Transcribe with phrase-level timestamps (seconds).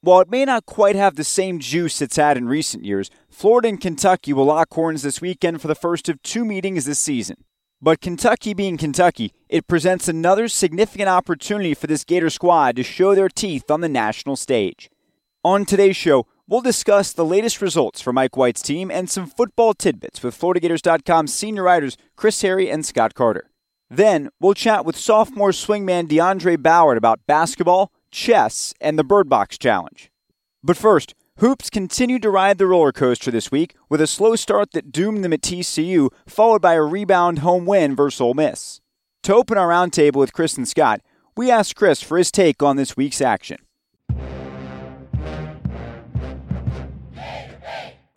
[0.00, 3.68] While it may not quite have the same juice it's had in recent years, Florida
[3.68, 7.44] and Kentucky will lock horns this weekend for the first of two meetings this season.
[7.82, 13.14] But Kentucky being Kentucky, it presents another significant opportunity for this Gator squad to show
[13.14, 14.88] their teeth on the national stage.
[15.44, 19.74] On today's show, we'll discuss the latest results for Mike White's team and some football
[19.74, 23.50] tidbits with FloridaGators.com senior writers Chris Harry and Scott Carter.
[23.90, 29.58] Then we'll chat with sophomore swingman Deaundre Ballard about basketball, chess, and the Bird Box
[29.58, 30.10] Challenge.
[30.62, 34.72] But first, Hoops continued to ride the roller coaster this week with a slow start
[34.72, 38.80] that doomed them at TCU, followed by a rebound home win versus Ole Miss.
[39.22, 41.00] To open our roundtable with Chris and Scott,
[41.36, 43.58] we asked Chris for his take on this week's action.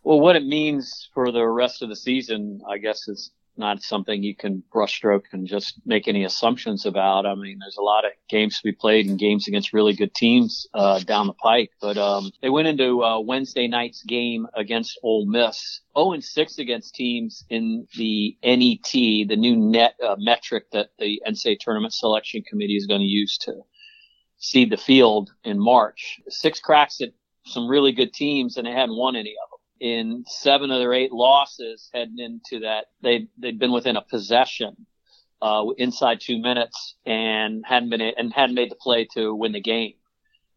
[0.04, 4.24] Well, what it means for the rest of the season, I guess, is not something
[4.24, 7.26] you can brushstroke and just make any assumptions about.
[7.26, 10.14] I mean, there's a lot of games to be played and games against really good
[10.14, 11.72] teams uh, down the pike.
[11.82, 16.58] But um, they went into uh, Wednesday night's game against Ole Miss, 0 and 6
[16.60, 22.44] against teams in the NET, the new net uh, metric that the NCAA Tournament Selection
[22.44, 23.54] Committee is going to use to
[24.38, 26.20] seed the field in March.
[26.30, 27.10] Six cracks at
[27.46, 29.51] some really good teams, and they hadn't won any of them
[29.82, 32.86] in seven of their eight losses heading into that.
[33.02, 34.86] They they'd been within a possession
[35.42, 39.60] uh, inside two minutes and hadn't been and hadn't made the play to win the
[39.60, 39.96] game.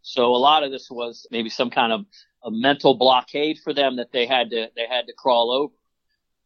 [0.03, 2.05] So a lot of this was maybe some kind of
[2.45, 5.75] a mental blockade for them that they had to they had to crawl over.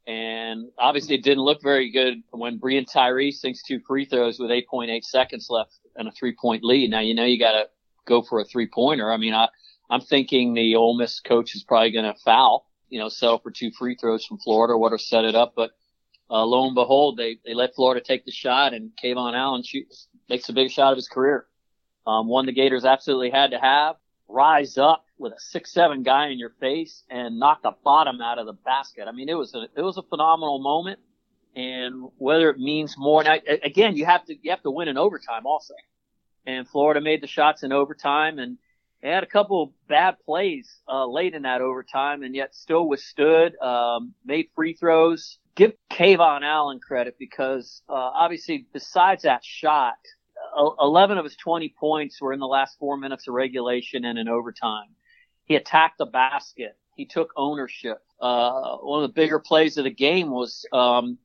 [0.07, 4.51] And obviously it didn't look very good when Breein Tyree sinks two free throws with
[4.51, 6.91] 8.8 seconds left and a three point lead.
[6.91, 7.65] Now you know you got to
[8.07, 9.13] go for a three pointer.
[9.13, 9.49] I mean I
[9.91, 13.51] I'm thinking the Ole Miss coach is probably going to foul you know, settle for
[13.51, 15.55] two free throws from Florida, would have set it up.
[15.57, 15.71] But
[16.31, 20.09] uh, lo and behold, they, they let Florida take the shot, and KeVaughn Allen shoots,
[20.29, 21.47] makes the biggest shot of his career.
[22.07, 23.97] Um, one the Gators absolutely had to have.
[24.29, 28.47] Rise up with a six-seven guy in your face and knock the bottom out of
[28.47, 29.09] the basket.
[29.09, 31.01] I mean, it was a it was a phenomenal moment.
[31.57, 34.99] And whether it means more now, again, you have to you have to win in
[34.99, 35.75] overtime also.
[36.47, 38.59] And Florida made the shots in overtime, and
[39.03, 42.89] they had a couple of bad plays uh, late in that overtime, and yet still
[42.89, 43.57] withstood.
[43.61, 45.39] Um, made free throws.
[45.55, 49.97] Give KeVaughn Allen credit because uh, obviously, besides that shot,
[50.81, 54.29] 11 of his 20 points were in the last four minutes of regulation and in
[54.29, 54.89] overtime.
[55.45, 56.77] He attacked the basket.
[56.97, 57.99] He took ownership.
[58.21, 61.19] Uh, one of the bigger plays of the game was um,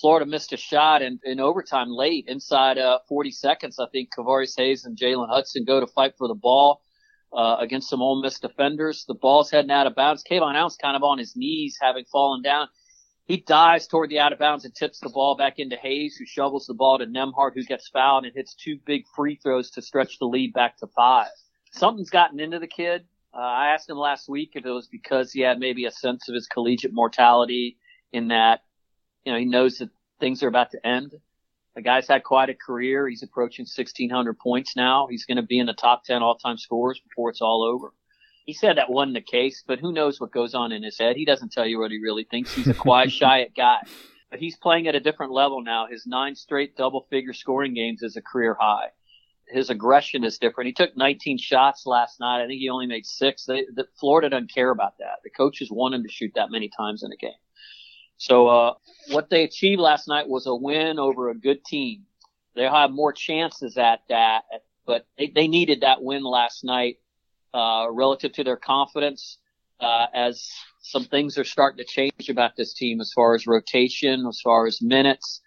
[0.00, 3.78] Florida missed a shot in, in overtime late, inside uh, 40 seconds.
[3.78, 6.82] I think Kevarrius Hayes and Jalen Hudson go to fight for the ball
[7.34, 9.04] uh, against some Ole Miss defenders.
[9.06, 10.24] The ball's heading out of bounds.
[10.30, 12.68] KeVaughn Allen's kind of on his knees, having fallen down.
[13.24, 16.26] He dives toward the out of bounds and tips the ball back into Hayes, who
[16.26, 19.82] shovels the ball to Nembhard, who gets fouled and hits two big free throws to
[19.82, 21.30] stretch the lead back to five.
[21.72, 23.04] Something's gotten into the kid.
[23.34, 26.28] Uh, I asked him last week if it was because he had maybe a sense
[26.28, 27.78] of his collegiate mortality
[28.12, 28.60] in that,
[29.24, 29.88] you know, he knows that
[30.20, 31.14] things are about to end.
[31.74, 33.08] The guy's had quite a career.
[33.08, 35.06] He's approaching 1600 points now.
[35.08, 37.92] He's going to be in the top 10 all-time scorers before it's all over.
[38.44, 41.16] He said that wasn't the case, but who knows what goes on in his head.
[41.16, 42.52] He doesn't tell you what he really thinks.
[42.52, 43.78] He's a quiet, shy guy.
[44.30, 45.86] But he's playing at a different level now.
[45.86, 48.88] His nine straight double figure scoring games is a career high.
[49.46, 50.66] His aggression is different.
[50.66, 52.42] He took 19 shots last night.
[52.42, 53.44] I think he only made six.
[53.44, 55.20] They, the, Florida doesn't care about that.
[55.22, 57.32] The coaches want him to shoot that many times in a game.
[58.22, 58.74] So uh,
[59.10, 62.04] what they achieved last night was a win over a good team.
[62.54, 64.42] They'll have more chances at that,
[64.86, 66.98] but they, they needed that win last night
[67.52, 69.38] uh, relative to their confidence
[69.80, 70.48] uh, as
[70.82, 74.68] some things are starting to change about this team as far as rotation, as far
[74.68, 75.40] as minutes,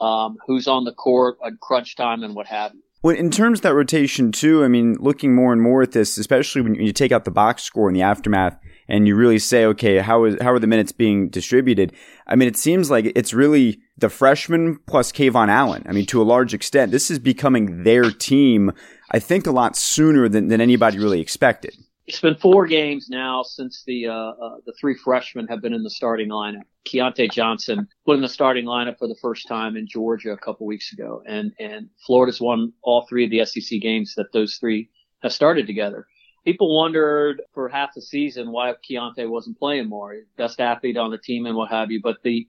[0.00, 2.80] um, who's on the court at crunch time, and what have you.
[3.02, 6.16] Well, in terms of that rotation too, I mean, looking more and more at this,
[6.16, 8.56] especially when you take out the box score in the aftermath,
[8.88, 11.92] and you really say, okay, how is how are the minutes being distributed?
[12.26, 15.84] I mean, it seems like it's really the freshman plus KeVaughn Allen.
[15.88, 18.72] I mean, to a large extent, this is becoming their team.
[19.10, 21.74] I think a lot sooner than, than anybody really expected.
[22.06, 25.84] It's been four games now since the uh, uh, the three freshmen have been in
[25.84, 26.62] the starting lineup.
[26.84, 30.66] Keyontae Johnson put in the starting lineup for the first time in Georgia a couple
[30.66, 34.90] weeks ago, and and Florida's won all three of the SEC games that those three
[35.22, 36.06] have started together.
[36.44, 40.16] People wondered for half the season why Keyontae wasn't playing more.
[40.36, 42.00] Best athlete on the team and what have you.
[42.02, 42.48] But the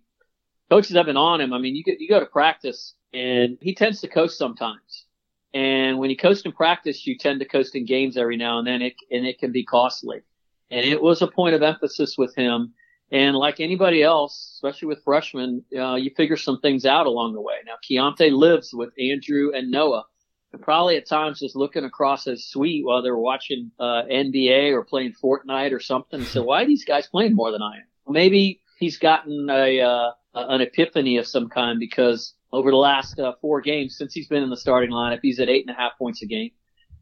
[0.69, 1.53] coaches have been on him.
[1.53, 5.05] I mean, you, get, you go to practice and he tends to coast sometimes.
[5.53, 8.65] And when you coast in practice, you tend to coast in games every now and
[8.65, 10.21] then, it, and it can be costly.
[10.71, 12.73] And it was a point of emphasis with him.
[13.11, 17.41] And like anybody else, especially with freshmen, uh, you figure some things out along the
[17.41, 17.53] way.
[17.63, 20.05] Now, Keyontae lives with Andrew and Noah,
[20.61, 25.13] probably at times just looking across his suite while they're watching uh, NBA or playing
[25.21, 26.23] Fortnite or something.
[26.23, 27.83] So why are these guys playing more than I am?
[28.07, 33.33] Maybe he's gotten a uh, an epiphany of some kind because over the last uh,
[33.41, 35.97] four games since he's been in the starting lineup, he's at eight and a half
[35.97, 36.51] points a game,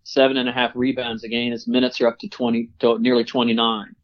[0.04, 1.52] seven and a half rebounds a game.
[1.52, 3.96] His minutes are up to 20, to nearly 29.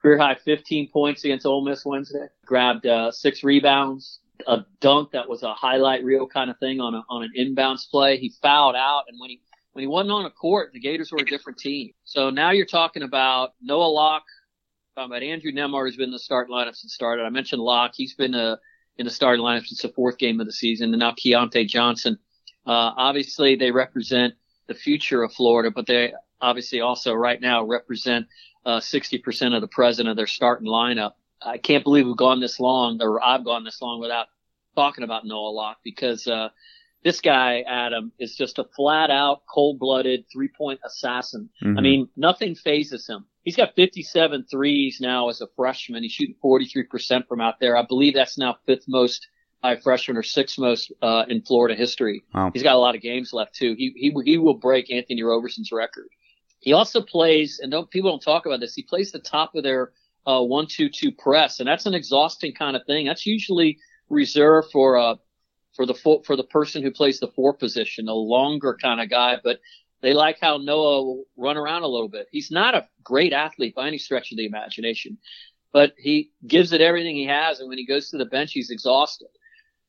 [0.00, 2.26] Career high 15 points against Ole Miss Wednesday.
[2.44, 6.94] Grabbed uh, six rebounds, a dunk that was a highlight reel kind of thing on
[6.94, 8.16] a, on an inbounds play.
[8.18, 9.40] He fouled out, and when he
[9.72, 11.92] when he wasn't on a court, the Gators were a different team.
[12.04, 14.24] So now you're talking about Noah Locke,
[14.94, 17.24] talking about Andrew Nembhard, who's been in the start lineup since started.
[17.24, 17.92] I mentioned Locke.
[17.94, 18.56] He's been uh,
[18.96, 22.18] in the starting lineup since the fourth game of the season, and now Keyontae Johnson.
[22.66, 24.34] Uh, obviously, they represent
[24.66, 28.26] the future of Florida, but they obviously also right now represent
[28.64, 31.12] uh, 60% of the present of their starting lineup.
[31.42, 34.26] I can't believe we've gone this long, or I've gone this long without
[34.74, 36.48] talking about Noah Locke because uh,
[37.04, 41.48] this guy, Adam, is just a flat out, cold blooded three point assassin.
[41.62, 41.78] Mm-hmm.
[41.78, 43.26] I mean, nothing phases him.
[43.42, 46.02] He's got 57 threes now as a freshman.
[46.02, 47.76] He's shooting 43% from out there.
[47.76, 49.28] I believe that's now fifth most
[49.62, 52.24] by freshman or sixth most uh, in Florida history.
[52.34, 52.50] Wow.
[52.52, 53.74] He's got a lot of games left too.
[53.76, 56.08] He he he will break Anthony Roberson's record.
[56.60, 58.74] He also plays, and don't people don't talk about this.
[58.74, 59.92] He plays the top of their
[60.26, 63.06] uh, one two two press, and that's an exhausting kind of thing.
[63.06, 63.78] That's usually
[64.08, 65.16] reserved for uh
[65.74, 69.36] for the for the person who plays the four position, a longer kind of guy.
[69.42, 69.60] But
[70.00, 72.28] they like how Noah will run around a little bit.
[72.30, 75.18] He's not a great athlete by any stretch of the imagination,
[75.72, 77.60] but he gives it everything he has.
[77.60, 79.28] And when he goes to the bench, he's exhausted.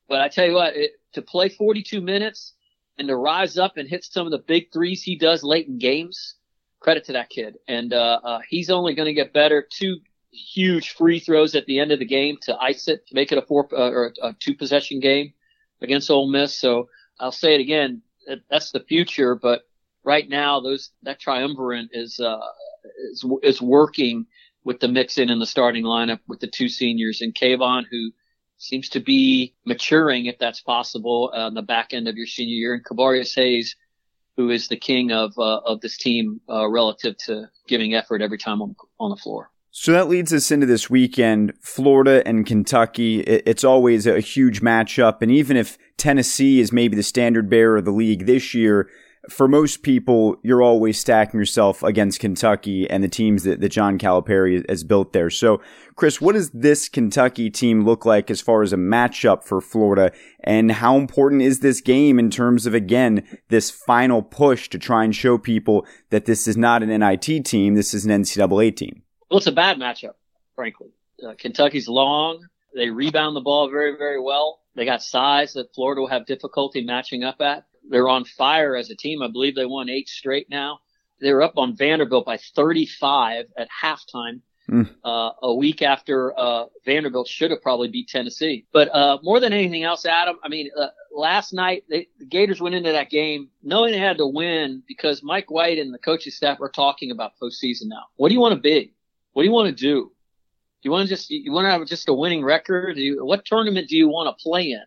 [0.08, 2.54] But I tell you what, it, to play 42 minutes
[2.98, 5.78] and to rise up and hit some of the big threes he does late in
[5.78, 6.34] games,
[6.80, 7.56] credit to that kid.
[7.68, 9.66] And uh, uh, he's only going to get better.
[9.70, 9.98] Two
[10.38, 13.38] huge free throws at the end of the game to ice it, to make it
[13.38, 15.32] a four uh, or a two possession game
[15.82, 16.58] against Ole Miss.
[16.58, 16.88] So
[17.20, 18.02] I'll say it again,
[18.50, 19.34] that's the future.
[19.34, 19.62] But
[20.04, 22.40] right now, those that triumvirate is uh,
[23.12, 24.26] is, is working
[24.64, 28.10] with the mix in in the starting lineup with the two seniors and KeVaughn, who
[28.58, 32.74] seems to be maturing, if that's possible, on the back end of your senior year,
[32.74, 33.76] and Kevarrius Hayes,
[34.36, 38.38] who is the king of uh, of this team uh, relative to giving effort every
[38.38, 39.50] time on on the floor.
[39.80, 43.20] So that leads us into this weekend, Florida and Kentucky.
[43.20, 47.84] It's always a huge matchup, and even if Tennessee is maybe the standard bearer of
[47.84, 48.90] the league this year,
[49.30, 54.00] for most people, you're always stacking yourself against Kentucky and the teams that, that John
[54.00, 55.30] Calipari has built there.
[55.30, 55.62] So,
[55.94, 60.10] Chris, what does this Kentucky team look like as far as a matchup for Florida?
[60.42, 65.04] And how important is this game in terms of, again, this final push to try
[65.04, 69.02] and show people that this is not an NIT team, this is an NCAA team?
[69.30, 70.14] Well, it's a bad matchup,
[70.54, 70.88] frankly.
[71.22, 72.46] Uh, Kentucky's long.
[72.74, 74.60] They rebound the ball very, very well.
[74.74, 77.64] They got size that Florida will have difficulty matching up at.
[77.88, 79.22] They're on fire as a team.
[79.22, 80.80] I believe they won eight straight now.
[81.20, 84.40] They were up on Vanderbilt by 35 at halftime.
[84.70, 84.90] Mm.
[85.02, 88.66] Uh, a week after uh, Vanderbilt should have probably beat Tennessee.
[88.70, 92.60] But uh, more than anything else, Adam, I mean, uh, last night they, the Gators
[92.60, 96.32] went into that game knowing they had to win because Mike White and the coaching
[96.32, 98.04] staff are talking about postseason now.
[98.16, 98.92] What do you want to be?
[99.32, 100.12] What do you want to do?
[100.82, 102.96] Do you want to just you want to have just a winning record?
[102.96, 104.84] You, what tournament do you want to play in?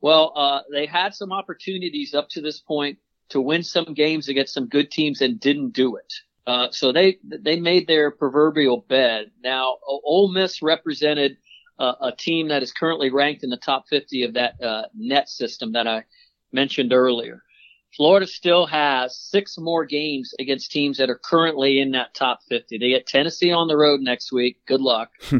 [0.00, 4.54] Well, uh, they had some opportunities up to this point to win some games against
[4.54, 6.12] some good teams and didn't do it.
[6.46, 9.30] Uh, so they they made their proverbial bed.
[9.42, 11.36] Now, Ole Miss represented
[11.78, 15.28] uh, a team that is currently ranked in the top 50 of that uh, net
[15.28, 16.04] system that I
[16.52, 17.42] mentioned earlier.
[17.96, 22.78] Florida still has six more games against teams that are currently in that top 50.
[22.78, 24.64] They get Tennessee on the road next week.
[24.66, 25.10] Good luck.
[25.22, 25.38] Hmm.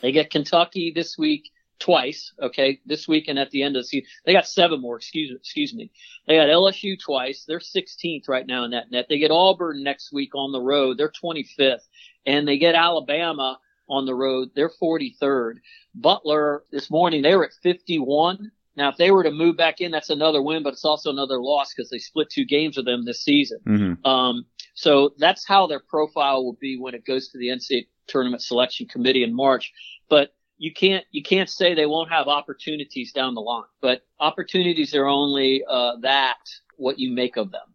[0.00, 2.32] they get Kentucky this week twice.
[2.40, 4.96] Okay, this week and at the end of the season, they got seven more.
[4.96, 5.90] Excuse excuse me.
[6.26, 7.44] They got LSU twice.
[7.46, 9.06] They're 16th right now in that net.
[9.08, 10.96] They get Auburn next week on the road.
[10.96, 11.88] They're 25th,
[12.24, 14.50] and they get Alabama on the road.
[14.54, 15.56] They're 43rd.
[15.94, 18.50] Butler this morning they were at 51.
[18.76, 21.40] Now, if they were to move back in, that's another win, but it's also another
[21.40, 23.60] loss because they split two games with them this season.
[23.66, 24.06] Mm-hmm.
[24.06, 28.42] Um, so that's how their profile will be when it goes to the NCAA tournament
[28.42, 29.72] selection committee in March.
[30.08, 34.94] But you can't you can't say they won't have opportunities down the line, but opportunities
[34.94, 36.38] are only uh, that
[36.76, 37.74] what you make of them.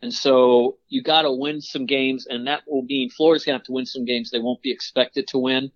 [0.00, 3.58] And so you got to win some games, and that will mean Florida's going to
[3.58, 5.72] have to win some games they won't be expected to win.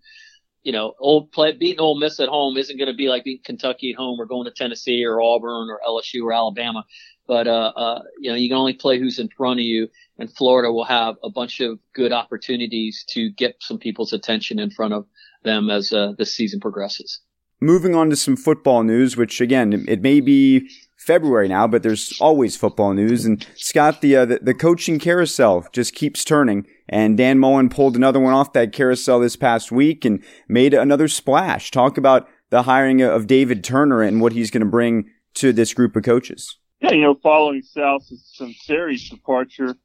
[0.63, 3.43] You know, old play, beating Ole Miss at home isn't going to be like beating
[3.45, 6.85] Kentucky at home or going to Tennessee or Auburn or LSU or Alabama.
[7.27, 9.89] But, uh, uh, you know, you can only play who's in front of you,
[10.19, 14.71] and Florida will have a bunch of good opportunities to get some people's attention in
[14.71, 15.07] front of
[15.45, 17.21] them as uh, the season progresses.
[17.61, 20.69] Moving on to some football news, which again, it may be
[21.03, 23.25] February now, but there's always football news.
[23.25, 26.67] And Scott, the, uh, the, the coaching carousel just keeps turning.
[26.89, 31.09] And Dan Mullen pulled another one off that carousel this past week and made another
[31.09, 31.71] splash.
[31.71, 35.75] Talk about the hiring of David Turner and what he's going to bring to this
[35.75, 36.59] group of coaches.
[36.81, 39.77] Yeah, you know, following Sal Sunseri's departure,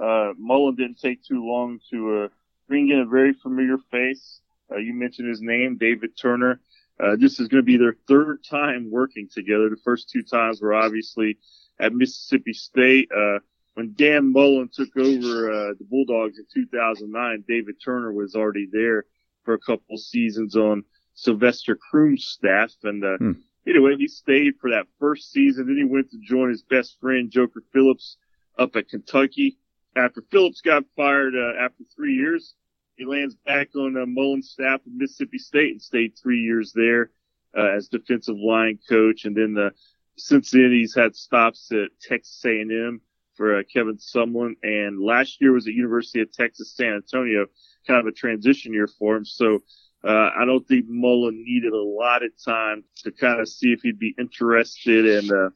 [0.00, 2.28] uh, Mullen didn't take too long to uh,
[2.68, 4.40] bring in a very familiar face.
[4.70, 6.60] Uh, you mentioned his name, David Turner.
[7.02, 9.68] Uh, this is going to be their third time working together.
[9.68, 11.38] The first two times were obviously
[11.80, 13.10] at Mississippi State.
[13.14, 13.40] Uh,
[13.74, 19.04] when Dan Mullen took over uh, the Bulldogs in 2009, David Turner was already there
[19.44, 20.84] for a couple seasons on
[21.14, 22.72] Sylvester Croom's staff.
[22.84, 23.32] And uh, hmm.
[23.66, 25.66] anyway, he stayed for that first season.
[25.66, 28.16] Then he went to join his best friend, Joker Phillips,
[28.58, 29.58] up at Kentucky.
[29.96, 32.54] After Phillips got fired uh, after three years,
[32.96, 37.10] he lands back on uh, Mullen's staff at Mississippi State and stayed three years there
[37.56, 39.24] uh, as defensive line coach.
[39.24, 39.72] And then the,
[40.16, 43.00] he's had stops at Texas A&M
[43.36, 44.54] for uh, Kevin Sumlin.
[44.62, 47.46] And last year was at University of Texas San Antonio,
[47.86, 49.24] kind of a transition year for him.
[49.24, 49.60] So
[50.06, 53.80] uh, I don't think Mullen needed a lot of time to kind of see if
[53.82, 55.50] he'd be interested in, uh,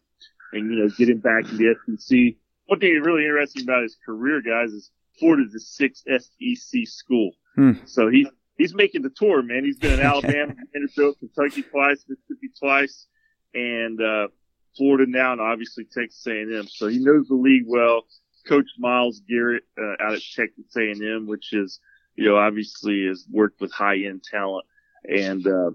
[0.52, 2.36] and you know, getting back to the SEC.
[2.66, 7.32] One thing really interesting about his career, guys, is Florida's the sixth SEC school.
[7.54, 7.72] Hmm.
[7.84, 9.64] So he's he's making the tour, man.
[9.64, 13.06] He's been in Alabama, Vanderbilt, Kentucky twice, Mississippi twice,
[13.54, 14.28] and uh,
[14.76, 16.66] Florida now, and obviously Texas A&M.
[16.68, 18.06] So he knows the league well.
[18.46, 21.80] Coach Myles Garrett uh, out at Texas A&M, which is
[22.16, 24.66] you know obviously has worked with high end talent
[25.04, 25.70] and uh,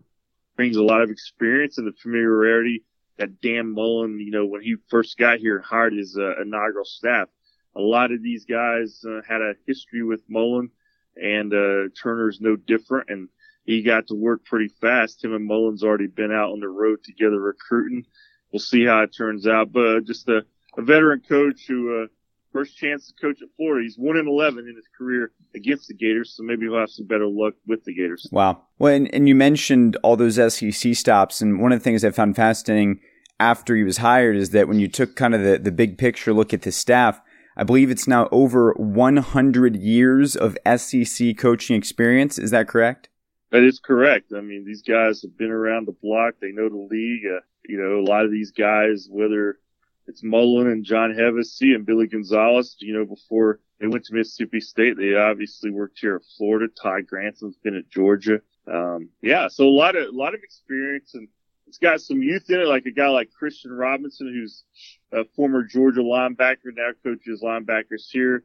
[0.56, 2.84] brings a lot of experience and the familiarity
[3.18, 6.86] that Dan Mullen, you know, when he first got here and hired his uh, inaugural
[6.86, 7.28] staff
[7.76, 10.70] a lot of these guys uh, had a history with Mullen,
[11.16, 13.10] and uh, Turner's no different.
[13.10, 13.30] And
[13.66, 15.24] he got to work pretty fast.
[15.24, 18.06] Him and Mullen's already been out on the road together recruiting.
[18.52, 19.72] We'll see how it turns out.
[19.72, 20.46] But uh, just a,
[20.78, 22.08] a veteran coach who uh,
[22.52, 23.84] first chance to coach at Florida.
[23.84, 27.08] He's one in eleven in his career against the Gators, so maybe he'll have some
[27.08, 28.28] better luck with the Gators.
[28.32, 28.62] Wow.
[28.78, 32.12] Well, and, and you mentioned all those SEC stops, and one of the things I
[32.12, 33.00] found fascinating
[33.40, 36.34] after he was hired is that when you took kind of the, the big picture
[36.34, 37.20] look at the staff,
[37.56, 42.40] I believe it's now over 100 years of SEC coaching experience.
[42.40, 43.10] Is that correct?
[43.52, 44.34] That is correct.
[44.36, 46.36] I mean, these guys have been around the block.
[46.42, 47.24] They know the league.
[47.26, 49.60] Uh, you know, a lot of these guys, whether
[50.08, 54.60] it's Mullen and John Hevesy and Billy Gonzalez, you know, before they went to Mississippi
[54.60, 56.68] State, they obviously worked here at Florida.
[56.82, 58.42] Todd Grantham's been at Georgia.
[58.68, 61.28] Um, yeah, so a lot of, a lot of experience and
[61.74, 64.64] it's got some youth in it, like a guy like Christian Robinson, who's
[65.12, 68.44] a former Georgia linebacker, now coaches linebackers here.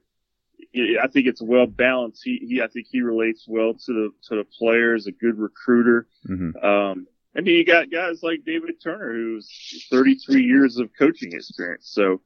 [0.75, 2.23] I think it's well balanced.
[2.25, 6.07] He, he, I think he relates well to the to the players, a good recruiter.
[6.27, 6.65] Mm-hmm.
[6.65, 11.91] Um, and then you got guys like David Turner, who's 33 years of coaching experience.
[11.93, 12.23] So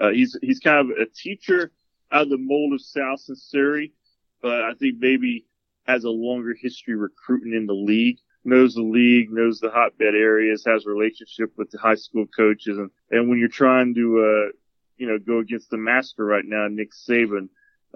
[0.00, 1.70] uh, he's he's kind of a teacher
[2.10, 3.92] out of the mold of Sal Sunseri,
[4.40, 5.44] but I think maybe
[5.84, 10.64] has a longer history recruiting in the league knows the league, knows the hotbed areas,
[10.66, 12.78] has a relationship with the high school coaches.
[12.78, 14.52] And, and when you're trying to, uh,
[14.96, 17.48] you know, go against the master right now, Nick Saban,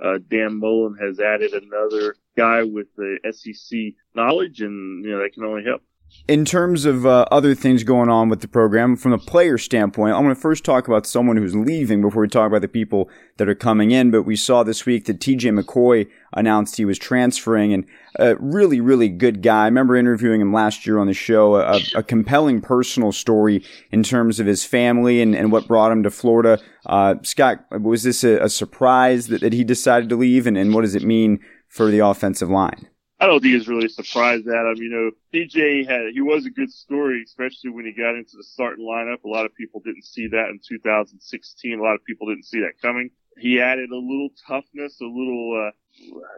[0.03, 5.33] uh, Dan Mullen has added another guy with the SEC knowledge and, you know, that
[5.33, 5.83] can only help.
[6.27, 10.15] In terms of uh, other things going on with the program, from a player standpoint,
[10.15, 13.09] I'm going to first talk about someone who's leaving before we talk about the people
[13.37, 14.13] that are coming in.
[14.13, 17.85] But we saw this week that TJ McCoy announced he was transferring, and
[18.17, 19.63] a really, really good guy.
[19.63, 24.03] I remember interviewing him last year on the show, a, a compelling personal story in
[24.03, 26.61] terms of his family and, and what brought him to Florida.
[26.87, 30.75] Uh, Scott, was this a, a surprise that, that he decided to leave, and, and
[30.75, 32.87] what does it mean for the offensive line?
[33.21, 34.77] I don't think he's really surprised at him.
[34.77, 38.43] You know, TJ had, he was a good story, especially when he got into the
[38.45, 39.23] starting lineup.
[39.25, 41.79] A lot of people didn't see that in 2016.
[41.79, 43.11] A lot of people didn't see that coming.
[43.37, 45.71] He added a little toughness, a little, uh,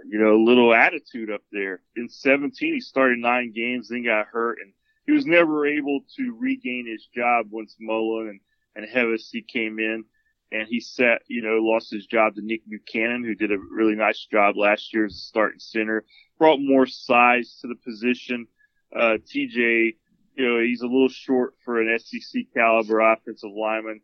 [0.05, 1.83] you know, a little attitude up there.
[1.95, 4.73] In 17, he started nine games, then got hurt, and
[5.07, 8.41] he was never able to regain his job once Mullen and,
[8.75, 10.05] and Hevesy came in.
[10.53, 13.95] And he set, you know, lost his job to Nick Buchanan, who did a really
[13.95, 16.05] nice job last year as a starting center
[16.43, 18.49] brought more size to the position.
[18.93, 19.95] Uh, TJ,
[20.35, 24.01] you know, he's a little short for an SEC caliber offensive lineman.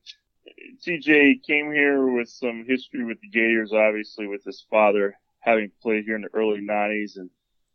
[0.87, 6.05] TJ came here with some history with the Gators, obviously with his father having played
[6.05, 7.17] here in the early 90s.
[7.17, 7.29] And,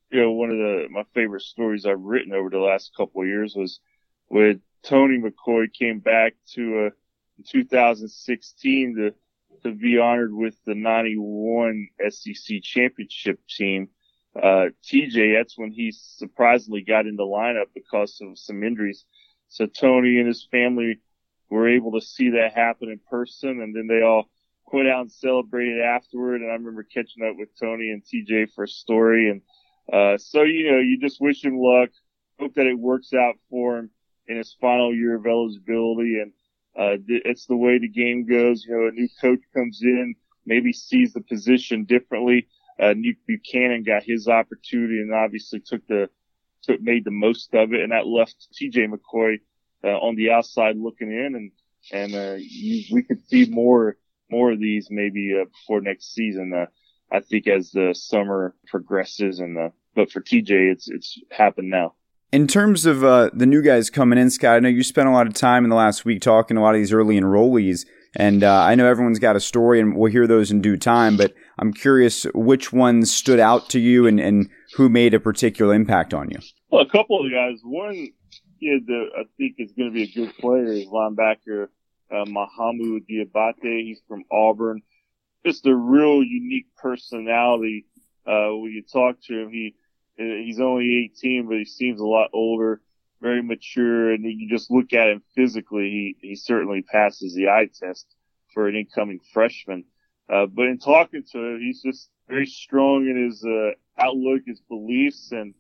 [0.10, 3.28] you know, one of the, my favorite stories I've written over the last couple of
[3.28, 3.82] years was
[4.28, 6.90] when Tony McCoy came back to, uh,
[7.38, 9.14] in 2016 to,
[9.64, 13.90] to be honored with the 91 SEC championship team.
[14.36, 19.06] Uh, TJ, that's when he surprisingly got in the lineup because of some injuries.
[19.50, 21.00] So Tony and his family
[21.50, 24.30] were able to see that happen in person and then they all
[24.72, 26.42] went out and celebrated afterward.
[26.42, 29.30] And I remember catching up with Tony and TJ for a story.
[29.30, 29.42] And,
[29.92, 31.90] uh, so, you know, you just wish him luck.
[32.40, 33.92] Hope that it works out for him
[34.28, 36.20] in his final year of eligibility.
[36.20, 36.32] And,
[36.76, 38.66] uh, it's the way the game goes.
[38.66, 40.16] You know, a new coach comes in,
[40.46, 42.48] maybe sees the position differently.
[42.80, 46.10] Uh, Nick Buchanan got his opportunity and obviously took the,
[46.64, 47.82] took, made the most of it.
[47.82, 49.40] And that left TJ McCoy,
[49.84, 51.52] uh, on the outside looking in and,
[51.92, 53.98] and, uh, you, we could see more,
[54.32, 56.54] more of these maybe, uh, before next season.
[56.54, 56.66] Uh,
[57.12, 61.94] I think as the summer progresses and, uh, but for TJ, it's, it's happened now.
[62.34, 65.12] In terms of uh, the new guys coming in, Scott, I know you spent a
[65.12, 67.86] lot of time in the last week talking to a lot of these early enrollees,
[68.16, 71.16] and uh, I know everyone's got a story, and we'll hear those in due time.
[71.16, 75.76] But I'm curious which ones stood out to you, and, and who made a particular
[75.76, 76.40] impact on you.
[76.72, 77.60] Well, a couple of guys.
[77.64, 78.08] One
[78.60, 81.68] kid that I think is going to be a good player is linebacker
[82.12, 83.84] uh, Mohamoud Diabate.
[83.84, 84.82] He's from Auburn.
[85.46, 87.86] Just a real unique personality.
[88.26, 89.76] Uh, when you talk to him, he
[90.18, 92.82] He's only 18, but he seems a lot older,
[93.22, 97.70] very mature, and you just look at him physically, he, he certainly passes the eye
[97.74, 98.06] test
[98.54, 99.86] for an incoming freshman.
[100.30, 104.62] Uh, but in talking to him, he's just very strong in his, uh, outlook, his
[104.62, 105.54] beliefs, and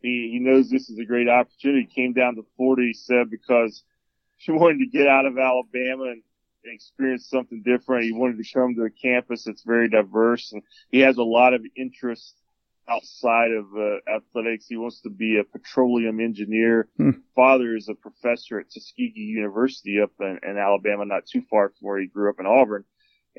[0.00, 1.88] he, he knows this is a great opportunity.
[1.88, 3.82] He came down to Florida, he said, because
[4.36, 6.22] he wanted to get out of Alabama and,
[6.64, 8.04] and experience something different.
[8.04, 11.54] He wanted to come to a campus that's very diverse and he has a lot
[11.54, 12.37] of interest
[12.88, 14.66] outside of uh, athletics.
[14.68, 16.88] He wants to be a petroleum engineer.
[16.96, 17.10] Hmm.
[17.34, 21.86] Father is a professor at Tuskegee University up in, in, Alabama, not too far from
[21.86, 22.84] where he grew up in Auburn.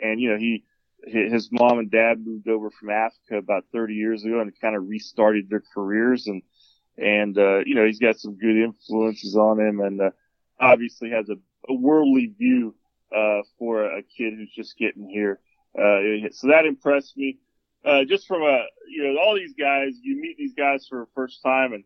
[0.01, 0.63] And, you know, he,
[1.03, 4.87] his mom and dad moved over from Africa about 30 years ago and kind of
[4.87, 6.27] restarted their careers.
[6.27, 6.41] And,
[6.97, 10.11] and, uh, you know, he's got some good influences on him and, uh,
[10.59, 11.35] obviously has a,
[11.69, 12.75] a worldly view,
[13.15, 15.39] uh, for a kid who's just getting here.
[15.77, 17.37] Uh, so that impressed me
[17.85, 21.11] uh, just from a, you know, all these guys, you meet these guys for the
[21.15, 21.83] first time and,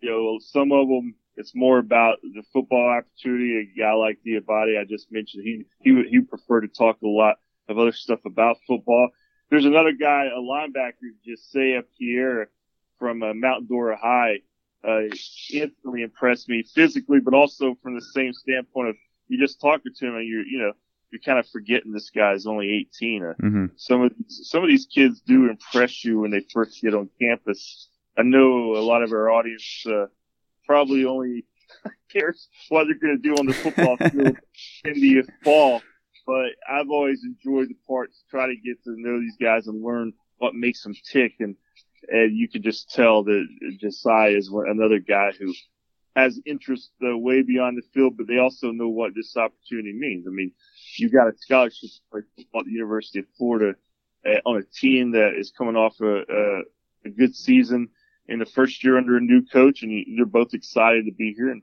[0.00, 3.58] you know, some of them, it's more about the football opportunity.
[3.58, 7.08] A guy like Diabate, I just mentioned, he, he would, he prefer to talk a
[7.08, 7.36] lot
[7.68, 9.08] of other stuff about football.
[9.50, 12.48] There's another guy, a linebacker, Jesiah Pierre
[12.98, 14.40] from uh, Mount Dora High,
[14.86, 15.02] uh,
[15.52, 18.96] instantly impressed me physically, but also from the same standpoint of
[19.28, 20.72] you just talking to him and you're, you know,
[21.14, 23.22] you're kind of forgetting this guy's only 18.
[23.22, 23.66] Uh, mm-hmm.
[23.76, 27.88] Some of some of these kids do impress you when they first get on campus.
[28.18, 30.06] I know a lot of our audience uh,
[30.66, 31.44] probably only
[32.12, 34.38] cares what they're going to do on the football field
[34.84, 35.82] in the fall,
[36.26, 40.14] but I've always enjoyed the parts try to get to know these guys and learn
[40.38, 41.34] what makes them tick.
[41.38, 41.54] And
[42.08, 43.46] and you can just tell that
[43.80, 45.54] Jesiah is another guy who
[46.16, 50.26] has interest uh, way beyond the field, but they also know what this opportunity means.
[50.26, 50.52] I mean,
[50.96, 53.74] you got a scholarship at the University of Florida
[54.24, 56.62] uh, on a team that is coming off a, a,
[57.04, 57.88] a, good season
[58.28, 61.34] in the first year under a new coach, and you, you're both excited to be
[61.34, 61.50] here.
[61.50, 61.62] And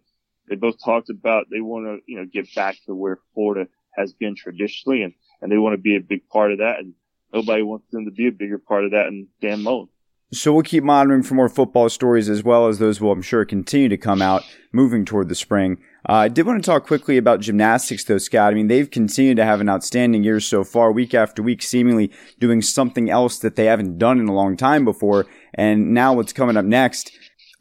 [0.49, 4.11] they both talked about they want to, you know, get back to where Florida has
[4.13, 6.79] been traditionally, and and they want to be a big part of that.
[6.79, 6.93] And
[7.33, 9.07] nobody wants them to be a bigger part of that.
[9.07, 9.87] And Dan Mullen.
[10.33, 13.43] So we'll keep monitoring for more football stories as well as those will, I'm sure,
[13.43, 15.77] continue to come out moving toward the spring.
[16.07, 18.53] Uh, I did want to talk quickly about gymnastics, though, Scott.
[18.53, 22.11] I mean, they've continued to have an outstanding year so far, week after week, seemingly
[22.39, 25.27] doing something else that they haven't done in a long time before.
[25.53, 27.11] And now what's coming up next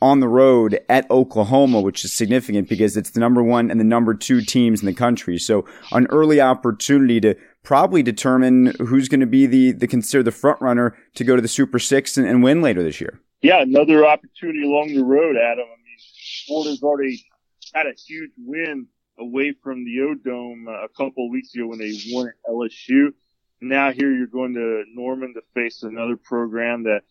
[0.03, 3.85] on the road at Oklahoma, which is significant because it's the number one and the
[3.85, 5.39] number two teams in the country.
[5.39, 10.31] So an early opportunity to probably determine who's going to be the, the consider the
[10.33, 13.21] front runner to go to the Super Six and, and win later this year.
[13.43, 15.65] Yeah, another opportunity along the road, Adam.
[15.65, 15.99] I mean,
[16.47, 17.25] Florida's already
[17.75, 18.87] had a huge win
[19.19, 23.13] away from the O Dome a couple of weeks ago when they won at LSU.
[23.61, 27.03] Now here you're going to Norman to face another program that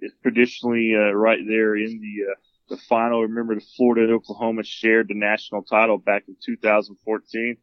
[0.00, 2.34] is traditionally uh, right there in the uh,
[2.68, 3.22] the final.
[3.22, 7.56] Remember, the Florida and Oklahoma shared the national title back in 2014.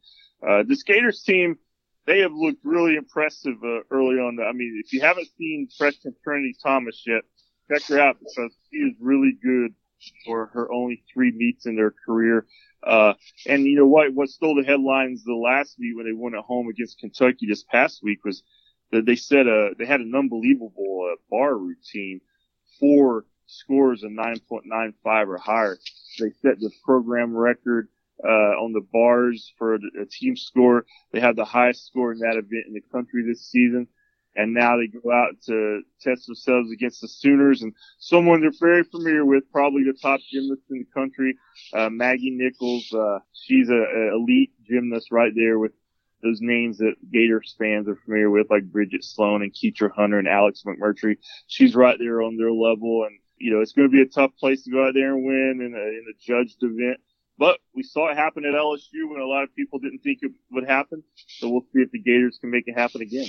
[0.48, 1.58] Uh, the Skaters team
[2.08, 4.40] they have looked really impressive uh, early on.
[4.40, 7.22] I mean, if you haven't seen freshman Trinity Thomas yet,
[7.72, 9.74] check her out because she is really good
[10.26, 12.46] for her only three meets in their career.
[12.84, 13.14] Uh,
[13.46, 14.14] and you know what?
[14.14, 17.64] What stole the headlines the last meet when they won at home against Kentucky this
[17.64, 18.44] past week was
[18.92, 22.22] that they said uh, they had an unbelievable uh, bar routine.
[22.80, 25.78] Four scores of 9.95 or higher.
[26.20, 27.90] They set the program record
[28.24, 30.86] uh, on the bars for a team score.
[31.12, 33.88] They have the highest score in that event in the country this season.
[34.34, 38.84] And now they go out to test themselves against the Sooners and someone they're very
[38.84, 41.36] familiar with, probably the top gymnast in the country,
[41.74, 42.94] uh, Maggie Nichols.
[42.94, 45.74] Uh, she's a, a elite gymnast right there with
[46.22, 50.28] those names that Gators fans are familiar with, like Bridget Sloan and Kytra Hunter and
[50.28, 51.18] Alex McMurtry.
[51.48, 53.06] She's right there on their level.
[53.06, 55.26] And, you know, it's going to be a tough place to go out there and
[55.26, 57.00] win in a, in a judged event.
[57.38, 60.32] But we saw it happen at LSU when a lot of people didn't think it
[60.52, 61.04] would happen.
[61.40, 63.28] So we'll see if the Gators can make it happen again.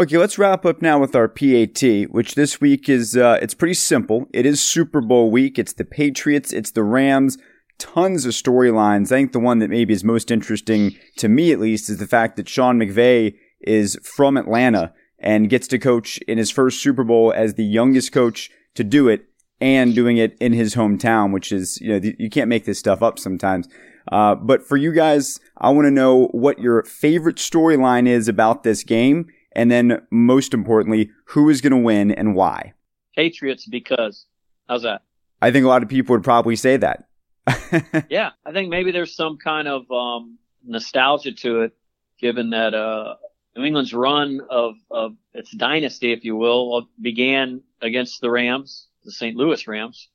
[0.00, 3.74] Okay, let's wrap up now with our PAT, which this week is uh, it's pretty
[3.74, 4.28] simple.
[4.32, 5.58] It is Super Bowl week.
[5.58, 6.52] It's the Patriots.
[6.52, 7.36] It's the Rams.
[7.78, 9.06] Tons of storylines.
[9.06, 12.06] I think the one that maybe is most interesting to me, at least, is the
[12.06, 17.04] fact that Sean McVay is from Atlanta and gets to coach in his first Super
[17.04, 19.26] Bowl as the youngest coach to do it
[19.60, 23.02] and doing it in his hometown, which is, you know, you can't make this stuff
[23.02, 23.68] up sometimes.
[24.10, 28.62] Uh, but for you guys, I want to know what your favorite storyline is about
[28.62, 29.26] this game.
[29.52, 32.74] And then most importantly, who is going to win and why?
[33.16, 34.26] Patriots because.
[34.68, 35.02] How's that?
[35.42, 37.07] I think a lot of people would probably say that.
[38.08, 41.76] yeah, I think maybe there's some kind of um, nostalgia to it,
[42.20, 43.14] given that uh,
[43.56, 49.12] New England's run of, of its dynasty, if you will, began against the Rams the
[49.12, 49.36] St.
[49.36, 50.08] Louis Rams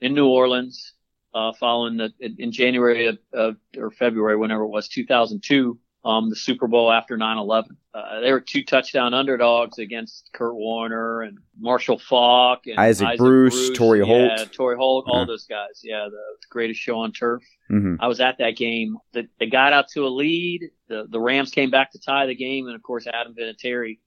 [0.00, 0.92] in New Orleans,
[1.32, 6.36] uh, following the, in January of, of, or February, whenever it was, 2002, um, the
[6.36, 7.64] Super Bowl after 9/11.
[7.92, 13.18] Uh, they were two touchdown underdogs against Kurt Warner and Marshall Faulk and Isaac, Isaac
[13.18, 15.80] Bruce, Bruce, Torry Holt, yeah, Torry Holt, all those guys.
[15.82, 17.42] Yeah, the greatest show on turf.
[17.70, 17.96] Mm-hmm.
[18.00, 18.96] I was at that game.
[19.12, 20.70] The, they got out to a lead.
[20.88, 23.98] The the Rams came back to tie the game, and of course Adam Vinatieri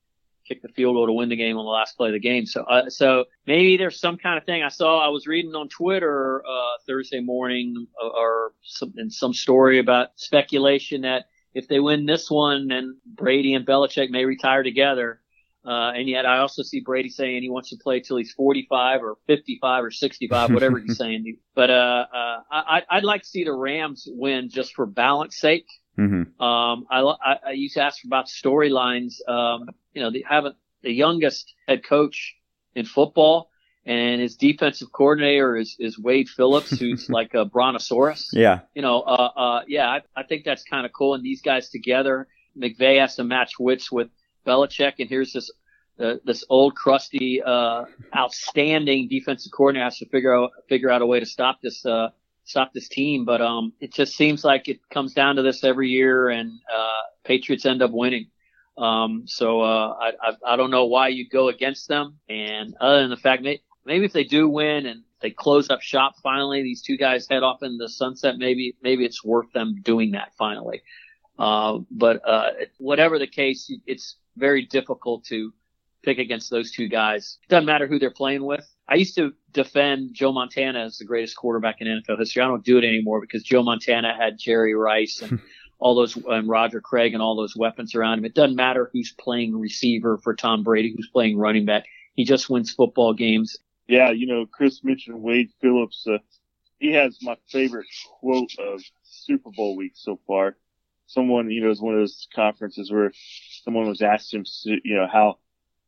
[0.48, 2.46] kicked the field goal to win the game on the last play of the game.
[2.46, 5.04] So, uh, so maybe there's some kind of thing I saw.
[5.04, 10.10] I was reading on Twitter uh, Thursday morning uh, or some, in some story about
[10.16, 15.20] speculation that if they win this one, then Brady and Belichick may retire together.
[15.66, 19.02] Uh, and yet I also see Brady saying he wants to play till he's 45
[19.02, 21.38] or 55 or 65, whatever he's saying.
[21.56, 25.68] But, uh, uh, I, I'd like to see the Rams win just for balance sake.
[25.98, 26.42] Mm-hmm.
[26.44, 29.16] Um, I, I, I, used to ask about storylines.
[29.30, 32.36] Um, you know, they haven't the youngest head coach
[32.76, 33.50] in football,
[33.86, 38.30] and his defensive coordinator is, is Wade Phillips, who's like a brontosaurus.
[38.32, 38.62] Yeah.
[38.74, 41.16] You know, uh, uh, yeah, I, I think that's kind of cool.
[41.16, 44.10] And these guys together, McVay has to match wits with
[44.46, 45.52] Belichick, and here's this
[46.00, 51.06] uh, this old crusty, uh, outstanding defensive coordinator has to figure out figure out a
[51.06, 52.10] way to stop this uh,
[52.46, 53.26] stop this team.
[53.26, 57.02] But um, it just seems like it comes down to this every year, and uh,
[57.24, 58.28] Patriots end up winning.
[58.76, 62.18] Um, so uh, I, I I don't know why you go against them.
[62.28, 65.82] And other than the fact that maybe if they do win and they close up
[65.82, 68.38] shop finally, these two guys head off in the sunset.
[68.38, 70.82] Maybe maybe it's worth them doing that finally.
[71.40, 75.54] Uh, but uh, whatever the case, it's very difficult to
[76.04, 77.40] pick against those two guys.
[77.44, 78.68] It doesn't matter who they're playing with.
[78.88, 82.44] I used to defend Joe Montana as the greatest quarterback in NFL history.
[82.44, 85.40] I don't do it anymore because Joe Montana had Jerry Rice and
[85.80, 88.26] all those and Roger Craig and all those weapons around him.
[88.26, 91.86] It doesn't matter who's playing receiver for Tom Brady, who's playing running back.
[92.16, 93.58] He just wins football games.
[93.94, 96.08] Yeah, you know, Chris mentioned Wade Phillips.
[96.08, 96.18] Uh,
[96.80, 97.86] he has my favorite
[98.20, 100.58] quote of Super Bowl week so far.
[101.06, 103.12] Someone, you know, is one of those conferences where
[103.64, 105.38] someone was asked him, you know, how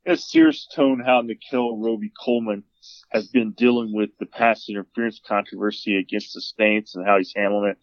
[0.06, 2.64] in a serious tone how Nickell Robey-Coleman
[3.10, 7.72] has been dealing with the pass interference controversy against the Saints and how he's handling
[7.72, 7.78] it.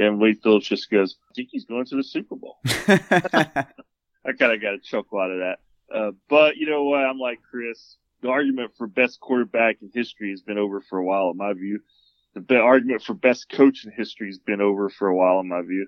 [0.00, 2.58] And Wade Phillips just goes, I think he's going to the Super Bowl.
[2.88, 5.58] I kind of got a chuckle out of that.
[5.92, 7.00] Uh, but you know what?
[7.00, 7.96] I'm like Chris.
[8.22, 11.52] The argument for best quarterback in history has been over for a while, in my
[11.52, 11.80] view.
[12.34, 15.62] The argument for best coach in history has been over for a while, in my
[15.62, 15.86] view.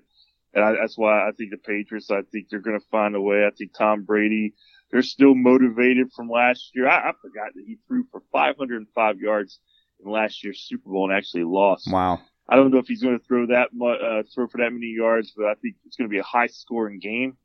[0.53, 3.21] And I, that's why I think the Patriots, I think they're going to find a
[3.21, 3.45] way.
[3.45, 4.53] I think Tom Brady,
[4.91, 6.87] they're still motivated from last year.
[6.87, 9.59] I, I forgot that he threw for 505 yards
[10.03, 11.91] in last year's Super Bowl and actually lost.
[11.91, 12.19] Wow.
[12.47, 14.87] I don't know if he's going to throw that much, uh, throw for that many
[14.87, 17.37] yards, but I think it's going to be a high scoring game.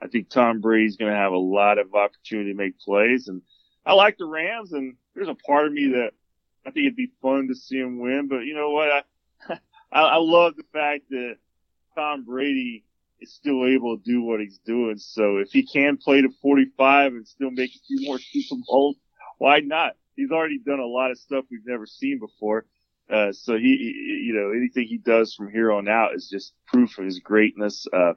[0.00, 3.42] I think Tom Brady's going to have a lot of opportunity to make plays, and
[3.84, 4.72] I like the Rams.
[4.72, 6.12] And there's a part of me that
[6.66, 8.28] I think it'd be fun to see him win.
[8.28, 8.88] But you know what?
[8.88, 9.02] I
[9.92, 11.36] I, I love the fact that
[11.94, 12.84] Tom Brady
[13.20, 14.98] is still able to do what he's doing.
[14.98, 18.96] So if he can play to 45 and still make a few more Super Bowls,
[19.38, 19.92] why not?
[20.16, 22.66] He's already done a lot of stuff we've never seen before.
[23.10, 26.54] Uh, so he, he, you know, anything he does from here on out is just
[26.66, 27.86] proof of his greatness.
[27.92, 28.14] Uh,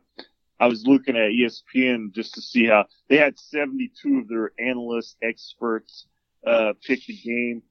[0.60, 5.15] I was looking at ESPN just to see how they had 72 of their analysts,
[5.22, 6.08] experts,
[6.46, 7.63] uh, pick the game.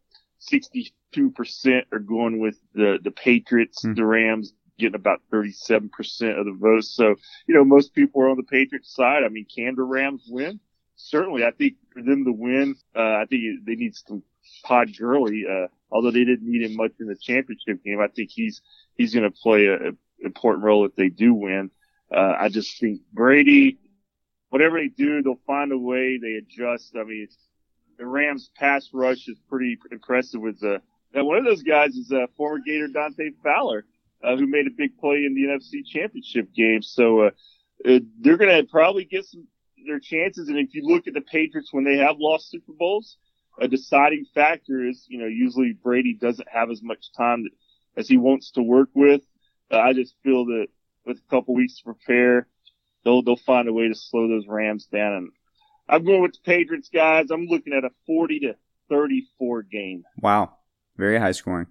[0.52, 0.92] 62%
[1.92, 3.96] are going with the, the Patriots, mm.
[3.96, 6.92] the Rams getting about 37% of the votes.
[6.94, 7.14] So,
[7.46, 9.22] you know, most people are on the Patriots side.
[9.24, 10.60] I mean, can the Rams win?
[10.96, 11.44] Certainly.
[11.44, 14.22] I think for them to win, uh, I think they need some
[14.66, 18.00] Todd Gurley, uh, although they didn't need him much in the championship game.
[18.00, 18.60] I think he's,
[18.96, 21.70] he's going to play an important role if they do win.
[22.14, 23.78] Uh, I just think Brady,
[24.50, 26.18] whatever they do, they'll find a way.
[26.18, 26.94] They adjust.
[26.96, 27.26] I mean,
[27.98, 30.80] the Rams pass rush is pretty impressive with the,
[31.12, 33.84] and one of those guys is uh, former Gator Dante Fowler,
[34.22, 36.82] uh, who made a big play in the NFC championship game.
[36.82, 37.30] So, uh,
[37.84, 39.48] uh they're going to probably get some,
[39.86, 40.48] their chances.
[40.48, 43.16] And if you look at the Patriots when they have lost Super Bowls,
[43.60, 47.44] a deciding factor is, you know, usually Brady doesn't have as much time
[47.96, 49.22] as he wants to work with.
[49.70, 50.66] Uh, I just feel that
[51.06, 52.46] with a couple weeks to prepare,
[53.04, 55.12] they'll they'll find a way to slow those Rams down.
[55.14, 55.32] And
[55.88, 57.30] I'm going with the Patriots, guys.
[57.30, 58.56] I'm looking at a 40 to
[58.88, 60.04] 34 game.
[60.20, 60.54] Wow,
[60.96, 61.66] very high scoring.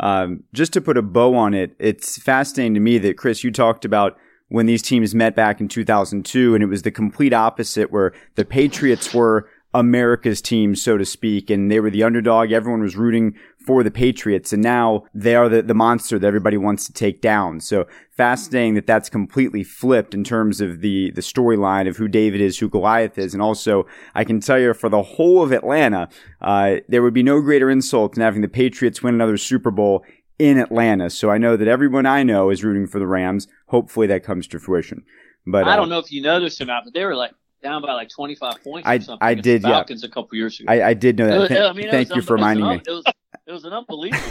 [0.00, 3.50] Um, just to put a bow on it, it's fascinating to me that Chris, you
[3.50, 4.16] talked about
[4.48, 8.44] when these teams met back in 2002, and it was the complete opposite, where the
[8.44, 12.52] Patriots were America's team, so to speak, and they were the underdog.
[12.52, 16.56] Everyone was rooting for the Patriots, and now they are the, the monster that everybody
[16.56, 17.60] wants to take down.
[17.60, 22.40] So fascinating that that's completely flipped in terms of the, the storyline of who David
[22.40, 23.34] is, who Goliath is.
[23.34, 26.08] And also, I can tell you for the whole of Atlanta,
[26.40, 30.02] uh, there would be no greater insult than having the Patriots win another Super Bowl
[30.38, 31.10] in Atlanta.
[31.10, 33.48] So I know that everyone I know is rooting for the Rams.
[33.66, 35.04] Hopefully that comes to fruition.
[35.46, 37.82] But I don't uh, know if you noticed or not, but they were like down
[37.82, 38.88] by like 25 points.
[38.88, 40.08] I, I did, Falcons yeah.
[40.08, 40.72] a couple years ago.
[40.72, 41.50] I, I did know that.
[41.50, 42.80] Was, I mean, Thank you for reminding me.
[42.86, 43.04] It was,
[43.46, 44.22] it was an unbelievable.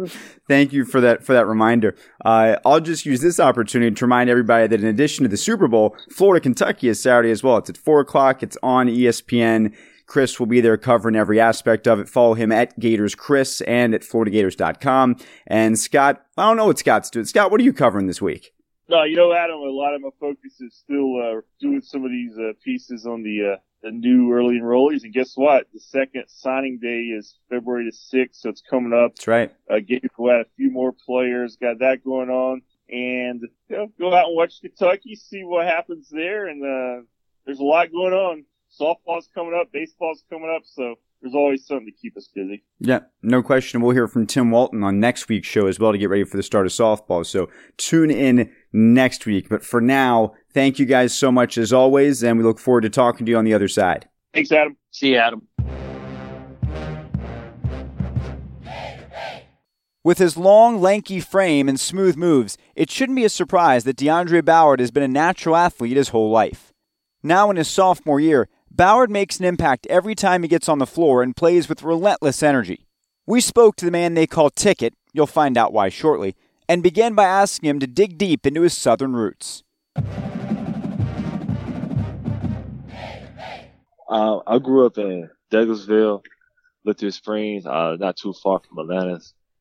[0.48, 1.96] Thank you for that for that reminder.
[2.24, 5.68] Uh, I'll just use this opportunity to remind everybody that in addition to the Super
[5.68, 7.56] Bowl, Florida Kentucky is Saturday as well.
[7.58, 8.42] It's at four o'clock.
[8.42, 9.74] It's on ESPN.
[10.06, 12.08] Chris will be there covering every aspect of it.
[12.08, 15.16] Follow him at Gators Chris and at FloridaGators.com.
[15.46, 17.26] And Scott, I don't know what Scott's doing.
[17.26, 18.52] Scott, what are you covering this week?
[18.88, 22.10] No, you know, Adam, a lot of my focus is still uh, doing some of
[22.10, 25.02] these uh, pieces on the uh, the new early enrollees.
[25.02, 25.66] And guess what?
[25.72, 29.16] The second signing day is February the sixth, so it's coming up.
[29.16, 29.54] That's right.
[29.68, 31.56] Uh, get to add a few more players.
[31.56, 36.08] Got that going on, and you know, go out and watch Kentucky, see what happens
[36.08, 36.46] there.
[36.46, 37.04] And uh,
[37.44, 38.44] there's a lot going on.
[38.80, 42.62] Softball's coming up, baseball's coming up, so there's always something to keep us busy.
[42.78, 43.80] Yeah, no question.
[43.80, 46.36] We'll hear from Tim Walton on next week's show as well to get ready for
[46.36, 47.24] the start of softball.
[47.24, 49.48] So tune in next week.
[49.48, 52.90] But for now, thank you guys so much as always, and we look forward to
[52.90, 54.08] talking to you on the other side.
[54.34, 54.76] Thanks, Adam.
[54.90, 55.48] See you, Adam.
[60.04, 64.44] With his long, lanky frame and smooth moves, it shouldn't be a surprise that Deaundre
[64.44, 66.72] Ballard has been a natural athlete his whole life.
[67.24, 70.86] Now, in his sophomore year, Ballard makes an impact every time he gets on the
[70.86, 72.86] floor and plays with relentless energy.
[73.26, 76.36] We spoke to the man they call Ticket, you'll find out why shortly,
[76.68, 79.62] and began by asking him to dig deep into his southern roots.
[84.08, 86.22] Uh, I grew up in Douglasville,
[86.84, 89.20] Lithia Springs, uh, not too far from Atlanta.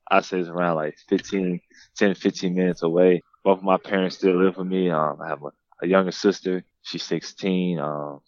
[0.10, 1.60] I say it's around like 15,
[1.96, 3.24] 10, 15 minutes away.
[3.44, 4.92] Both of my parents still live with me.
[4.92, 5.50] Um, I have a,
[5.82, 6.64] a younger sister.
[6.84, 7.80] She's 16.
[7.80, 8.22] Um,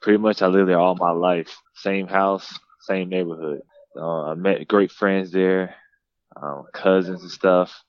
[0.00, 1.56] pretty much I lived there all my life.
[1.74, 3.62] Same house, same neighborhood.
[3.96, 5.74] Uh, I met great friends there,
[6.40, 7.84] um, cousins and stuff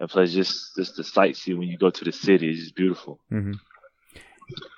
[0.00, 3.20] and plus just just the sightsee when you go to the city is just beautiful.
[3.32, 3.52] Mm-hmm.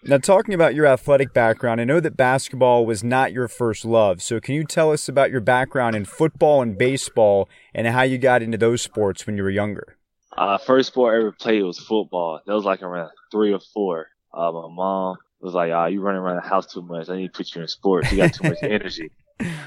[0.04, 4.22] Now, talking about your athletic background, I know that basketball was not your first love.
[4.22, 8.16] So, can you tell us about your background in football and baseball and how you
[8.16, 9.96] got into those sports when you were younger?
[10.36, 12.40] Uh, first sport I ever played was football.
[12.46, 14.06] That was like around three or four.
[14.32, 17.08] Uh, my mom was like, "Ah, you running around the house too much.
[17.08, 18.10] I need to put you in sports.
[18.10, 19.10] You got too much energy."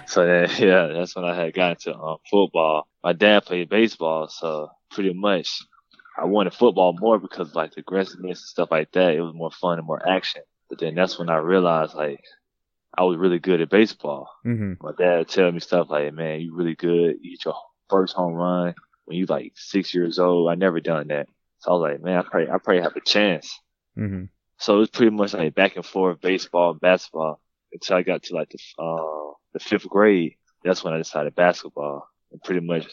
[0.07, 0.23] So
[0.59, 2.87] yeah, that's when I had gotten to um, football.
[3.03, 5.61] My dad played baseball, so pretty much
[6.17, 9.15] I wanted football more because like the aggressiveness and stuff like that.
[9.15, 10.41] It was more fun and more action.
[10.69, 12.23] But then that's when I realized like
[12.97, 14.29] I was really good at baseball.
[14.45, 14.85] Mm-hmm.
[14.85, 17.15] My dad tell me stuff like, "Man, you really good.
[17.21, 17.55] You hit your
[17.89, 20.49] first home run when you like six years old.
[20.49, 21.27] I never done that."
[21.59, 23.59] So I was like, "Man, I probably I probably have a chance."
[23.97, 24.25] Mm-hmm.
[24.57, 27.39] So it was pretty much like back and forth baseball and basketball
[27.71, 30.35] until I got to like the uh the fifth grade.
[30.63, 32.87] That's when I decided basketball, and pretty much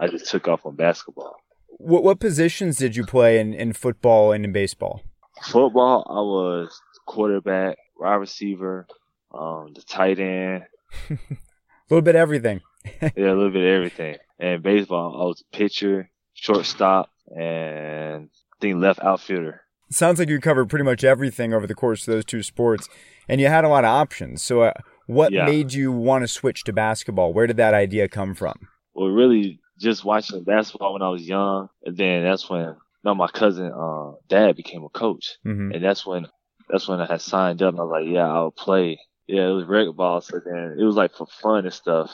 [0.00, 1.34] I just took off on basketball.
[1.78, 5.02] What what positions did you play in, in football and in baseball?
[5.42, 8.86] Football, I was quarterback, wide receiver,
[9.32, 10.64] um, the tight end.
[11.10, 11.18] A
[11.90, 12.60] little bit everything.
[13.02, 14.16] yeah, a little bit of everything.
[14.38, 19.62] And baseball, I was pitcher, shortstop, and I think left outfielder.
[19.90, 22.88] Sounds like you covered pretty much everything over the course of those two sports,
[23.28, 24.42] and you had a lot of options.
[24.42, 24.72] So, uh,
[25.06, 25.44] what Yeah.
[25.46, 27.32] made you want to switch to basketball?
[27.32, 28.68] Where did that idea come from?
[28.94, 33.28] Well, really, just watching basketball when I was young, and then that's when no, my
[33.28, 36.26] cousin, uh, dad became a coach, hmm and that's when
[36.68, 37.74] that's when I had signed up.
[37.74, 38.98] And I was like, yeah, I'll play.
[39.26, 42.10] Yeah, it was rec ball, so then it was like for fun and stuff.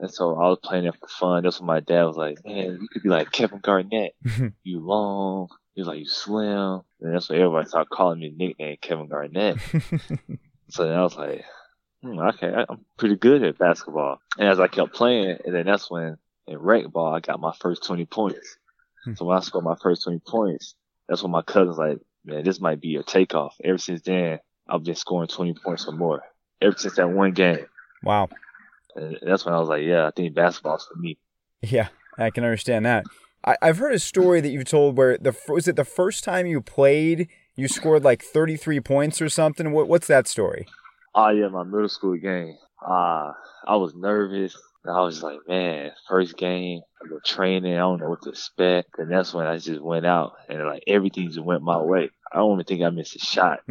[0.00, 1.44] And so I was playing it for fun.
[1.44, 4.14] That's when my dad was like, man, you could be like Kevin Garnett.
[4.64, 5.48] you long.
[5.74, 6.80] He was like, you slim.
[7.00, 9.58] And that's when everybody started calling me the nickname Kevin Garnett.
[10.70, 11.44] So then I was like,
[12.02, 14.18] hmm, okay, I'm pretty good at basketball.
[14.38, 17.52] And as I kept playing, and then that's when in rec ball, I got my
[17.60, 18.56] first 20 points.
[19.04, 19.14] Hmm.
[19.14, 20.74] So when I scored my first 20 points,
[21.08, 23.56] that's when my cousin's like, man, this might be your takeoff.
[23.62, 26.22] Ever since then, I've been scoring 20 points or more.
[26.60, 27.66] Ever since that one game.
[28.02, 28.28] wow.
[28.96, 31.18] And that's when I was like, yeah, I think basketball's for me.
[31.62, 33.04] Yeah, I can understand that.
[33.44, 36.46] I, I've heard a story that you've told where the was it the first time
[36.46, 39.72] you played, you scored like 33 points or something.
[39.72, 40.66] What, what's that story?
[41.14, 42.56] Oh yeah, my middle school game.
[42.86, 43.32] Uh,
[43.66, 44.56] I was nervous.
[44.84, 47.74] And I was like, man, first game, I've been training.
[47.74, 48.98] I don't know what to expect.
[48.98, 52.10] And that's when I just went out and like everything just went my way.
[52.30, 53.60] I don't even think I missed a shot.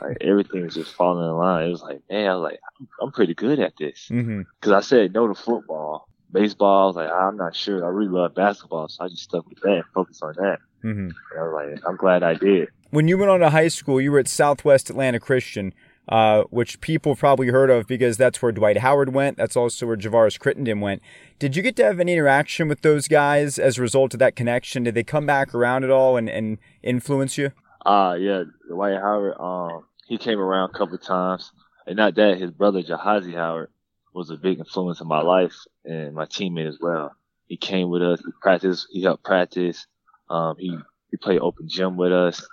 [0.00, 1.66] like everything was just falling in line.
[1.66, 4.08] It was like, man, I was like, I'm, I'm pretty good at this.
[4.10, 4.42] Mm-hmm.
[4.60, 6.08] Cause I said no to football.
[6.32, 7.84] Baseball, I was like, I'm not sure.
[7.84, 8.88] I really love basketball.
[8.88, 10.58] So I just stuck with that and focused on that.
[10.84, 11.08] Mm-hmm.
[11.08, 12.68] And I was like, I'm glad I did.
[12.90, 15.72] When you went on to high school, you were at Southwest Atlanta Christian,
[16.10, 19.36] uh, which people probably heard of because that's where Dwight Howard went.
[19.36, 21.00] That's also where Javaris Crittenton went.
[21.38, 24.34] Did you get to have any interaction with those guys as a result of that
[24.34, 24.82] connection?
[24.82, 27.52] Did they come back around at all and, and influence you?
[27.86, 31.52] Uh yeah, Dwight Howard, um, he came around a couple of times.
[31.86, 33.70] And not that, his brother Jahazi Howard
[34.12, 37.14] was a big influence in my life and my teammate as well.
[37.46, 39.86] He came with us, he practiced, he helped practice.
[40.28, 40.76] Um, he,
[41.10, 42.46] he played open gym with us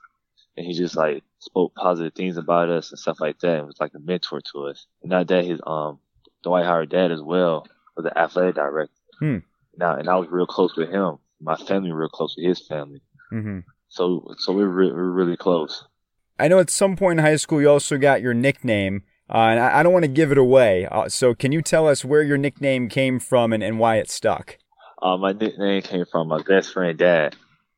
[0.56, 3.80] and he just like spoke positive things about us and stuff like that and was
[3.80, 4.86] like a mentor to us.
[5.02, 6.00] And not that his, um,
[6.43, 8.93] Dwight Howard dad as well was an athletic director.
[9.19, 9.38] Hmm.
[9.78, 11.17] Now, and I was real close with him.
[11.39, 13.02] My family real close with his family.
[13.32, 13.60] Mm-hmm.
[13.89, 15.86] So, so we're, re- we're really close.
[16.39, 19.60] I know at some point in high school you also got your nickname, uh, and
[19.60, 20.86] I, I don't want to give it away.
[20.86, 24.10] Uh, so can you tell us where your nickname came from and, and why it
[24.10, 24.58] stuck?
[25.02, 27.36] Uh, my nickname came from my best friend dad.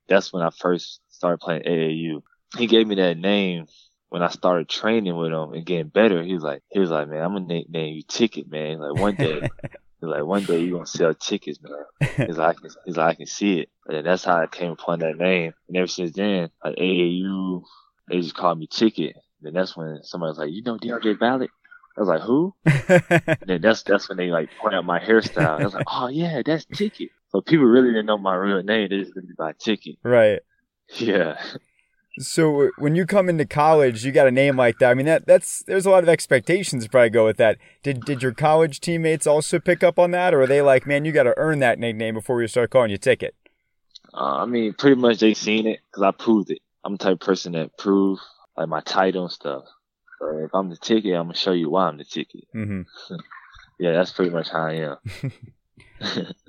[0.08, 2.22] That's when I first started playing AAU.
[2.58, 3.68] He gave me that name
[4.10, 6.24] when I started training with him and getting better.
[6.24, 8.80] He was like, he was like, man, I'm gonna nickname you Ticket, man.
[8.80, 9.44] Like one day, he's
[10.02, 11.74] like, one day you gonna sell tickets, man.
[12.26, 13.70] He's like, I can, he's like, I can see it.
[13.88, 15.54] And that's how I came upon that name.
[15.68, 17.64] And ever since then, like AAU,
[18.10, 19.16] they just called me Ticket.
[19.44, 21.50] And that's when somebody was like, you know Deaundre Ballard?
[21.96, 22.54] I was like, who?
[22.66, 25.60] And then that's that's when they like point out my hairstyle.
[25.60, 27.10] I was like, oh yeah, that's Ticket.
[27.30, 28.90] So people really didn't know my real name.
[28.90, 29.98] They just knew me by Ticket.
[30.04, 30.40] right.
[30.98, 31.40] Yeah.
[32.20, 34.92] So uh, when you come into college, you got a name like that.
[34.92, 37.58] I mean, that that's there's a lot of expectations to probably go with that.
[37.82, 41.06] Did did your college teammates also pick up on that, or are they like, man,
[41.06, 43.36] you got to earn that nickname before we start calling you Ticket?
[44.14, 46.60] Uh, I mean, pretty much they seen it because I proved it.
[46.84, 48.20] I'm the type of person that prove
[48.58, 49.64] like my title and stuff.
[50.20, 52.46] So if I'm the ticket, I'm gonna show you why I'm the ticket.
[52.56, 53.16] Mm-hmm.
[53.80, 54.98] Yeah, that's pretty much how I am.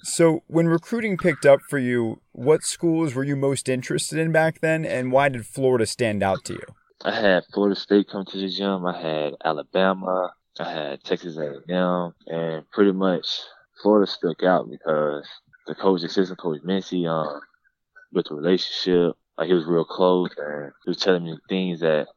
[0.02, 4.60] So when recruiting picked up for you, what schools were you most interested in back
[4.60, 6.64] then, and why did Florida stand out to you?
[7.04, 8.86] I had Florida State come to the gym.
[8.86, 10.32] I had Alabama.
[10.58, 13.40] I had Texas A&M, and pretty much
[13.82, 15.26] Florida stuck out because
[15.66, 17.40] the coach, assistant coach Mincy, um,
[18.12, 22.08] with the relationship, like he was real close, and he was telling me things that,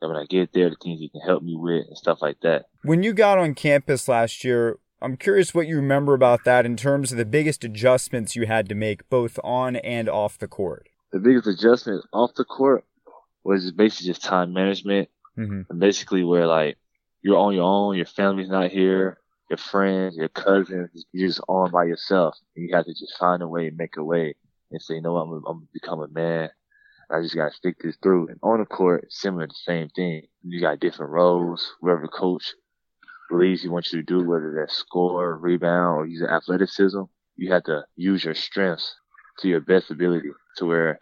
[0.00, 2.40] that when I get there, the things he can help me with and stuff like
[2.42, 2.66] that.
[2.82, 6.76] When you got on campus last year, I'm curious what you remember about that in
[6.76, 10.88] terms of the biggest adjustments you had to make both on and off the court.
[11.12, 12.84] The biggest adjustment off the court
[13.44, 15.62] was basically just time management, Mm-hmm.
[15.68, 16.78] and basically where like
[17.22, 19.18] you're on your own, your family's not here,
[19.50, 22.36] your friends, your cousins, you're just on by yourself.
[22.54, 24.36] And you have to just find a way, make a way,
[24.70, 26.50] and say, you know what, I'm, gonna- I'm gonna become a man.
[27.10, 28.28] I just gotta stick this through.
[28.28, 30.22] And on the court, similar, to the same thing.
[30.44, 32.54] You got different roles, wherever coach
[33.30, 37.02] believes he wants you to do, whether that's score, rebound, or use athleticism.
[37.36, 38.94] You have to use your strengths
[39.40, 40.98] to your best ability to where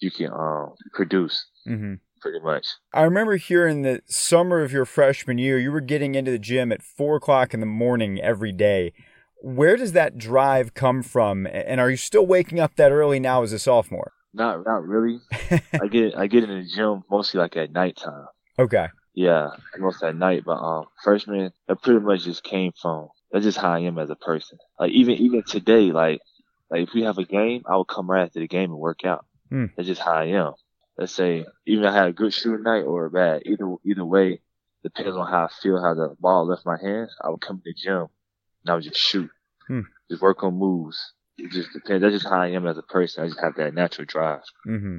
[0.00, 1.94] you can um produce Mm-hmm.
[2.20, 2.66] pretty much.
[2.92, 6.72] I remember hearing the summer of your freshman year, you were getting into the gym
[6.72, 8.92] at four o'clock in the morning every day.
[9.40, 11.46] Where does that drive come from?
[11.46, 14.12] And are you still waking up that early now as a sophomore?
[14.34, 15.20] Not not really.
[15.50, 18.26] I get I get in the gym mostly like at nighttime.
[18.58, 18.88] Okay.
[19.14, 20.44] Yeah, most at night.
[20.44, 24.10] But um, freshman, that pretty much just came from That's just how I am as
[24.10, 24.58] a person.
[24.78, 26.20] Like even even today, like
[26.70, 29.04] like if we have a game, I will come right after the game and work
[29.04, 29.26] out.
[29.50, 29.66] Hmm.
[29.76, 30.54] That's just how I am.
[30.96, 34.04] Let's say even if I had a good shooting night or a bad, either either
[34.04, 34.40] way,
[34.82, 37.14] depends on how I feel, how the ball left my hands.
[37.22, 38.06] I would come to the gym
[38.64, 39.30] and I would just shoot,
[39.66, 39.80] Hmm.
[40.10, 41.12] just work on moves.
[41.38, 42.02] It just depends.
[42.02, 43.24] That's just how I am as a person.
[43.24, 44.42] I just have that natural drive.
[44.66, 44.98] Mm-hmm.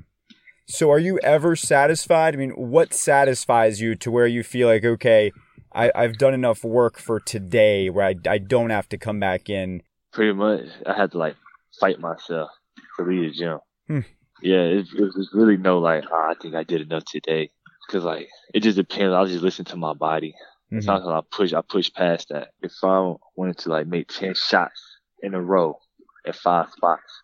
[0.66, 2.34] So, are you ever satisfied?
[2.34, 5.32] I mean, what satisfies you to where you feel like, okay,
[5.74, 9.50] I, I've done enough work for today where I, I don't have to come back
[9.50, 9.82] in?
[10.14, 11.36] Pretty much, I had to like
[11.80, 12.50] fight myself
[12.98, 13.60] to leave the gym.
[13.88, 14.00] Hmm.
[14.42, 17.50] Yeah, it, it was really no like, oh, I think I did enough today.
[17.90, 19.14] Cause like, it just depends.
[19.14, 20.34] I'll just listen to my body.
[20.72, 20.84] Mhm.
[20.84, 22.50] Sometimes I push, I push past that.
[22.62, 24.82] If I wanted to like make 10 shots
[25.22, 25.78] in a row
[26.26, 27.22] at five spots,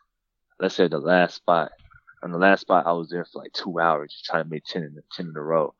[0.60, 1.72] let's say the last spot,
[2.24, 4.63] on the last spot, I was there for like two hours just trying to make
[4.65, 5.74] 10 in, 10 in a row.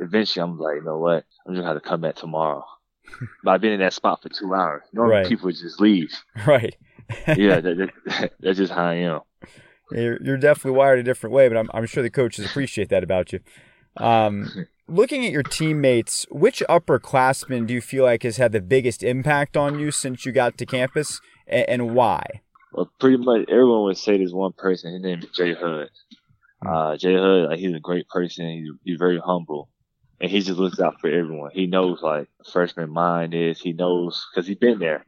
[0.00, 1.24] Eventually, I'm like, you know what?
[1.46, 2.64] I'm just gonna have to come back tomorrow.
[3.44, 4.82] but I've been in that spot for two hours.
[4.92, 5.28] Normally, Right.
[5.28, 6.10] people just leave.
[6.46, 6.76] Right.
[7.36, 9.20] Yeah, that, that, that's just how I am.
[9.92, 13.04] You're, you're definitely wired a different way, but I'm, I'm sure the coaches appreciate that
[13.04, 13.38] about you.
[13.96, 19.04] Um, looking at your teammates, which upperclassman do you feel like has had the biggest
[19.04, 22.42] impact on you since you got to campus, and, and why?
[22.72, 24.92] Well, pretty much everyone would say there's one person.
[24.92, 25.88] His name is Jay Hood.
[26.66, 28.48] Uh, Jay Hood, like he's a great person.
[28.48, 29.68] He's, he's very humble,
[30.20, 31.50] and he just looks out for everyone.
[31.52, 33.60] He knows like freshman mind is.
[33.60, 35.06] He knows because he's been there,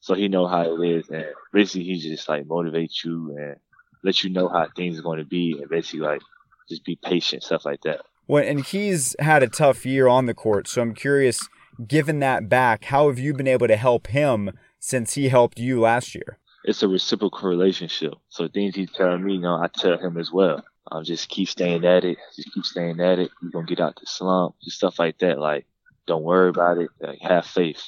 [0.00, 1.08] so he know how it is.
[1.08, 3.56] And basically, he just like motivates you and
[4.02, 6.22] let you know how things are going to be, and basically like
[6.68, 8.00] just be patient, stuff like that.
[8.26, 11.48] When and he's had a tough year on the court, so I'm curious.
[11.86, 15.80] Given that back, how have you been able to help him since he helped you
[15.80, 16.38] last year?
[16.64, 18.14] It's a reciprocal relationship.
[18.28, 20.64] So things he's telling me, you know, I tell him as well.
[20.90, 22.18] Um, just keep staying at it.
[22.36, 23.30] Just keep staying at it.
[23.40, 24.56] You're gonna get out the slump.
[24.62, 25.38] Just stuff like that.
[25.38, 25.66] Like,
[26.06, 26.90] don't worry about it.
[27.00, 27.82] Like, have faith.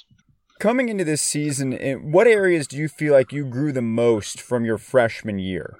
[0.60, 4.40] Coming into this season, in what areas do you feel like you grew the most
[4.40, 5.76] from your freshman year?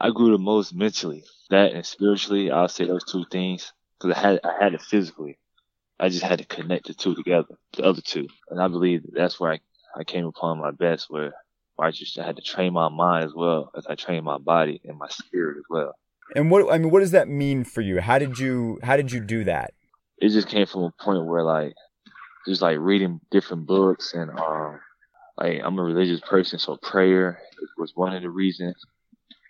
[0.00, 1.24] I grew the most mentally.
[1.50, 3.72] That and spiritually, I'll say those two things.
[4.00, 5.38] Cause I had, I had it physically.
[5.98, 8.28] I just had to connect the two together, the other two.
[8.50, 9.60] And I believe that's where I,
[9.96, 11.32] I came upon my best, where,
[11.78, 14.80] where I just had to train my mind as well as I trained my body
[14.84, 15.94] and my spirit as well.
[16.34, 18.00] And what I mean, what does that mean for you?
[18.00, 19.72] How did you how did you do that?
[20.20, 21.74] it just came from a point where like
[22.46, 24.80] just like reading different books and um
[25.38, 27.40] like I'm a religious person, so prayer
[27.76, 28.74] was one of the reasons,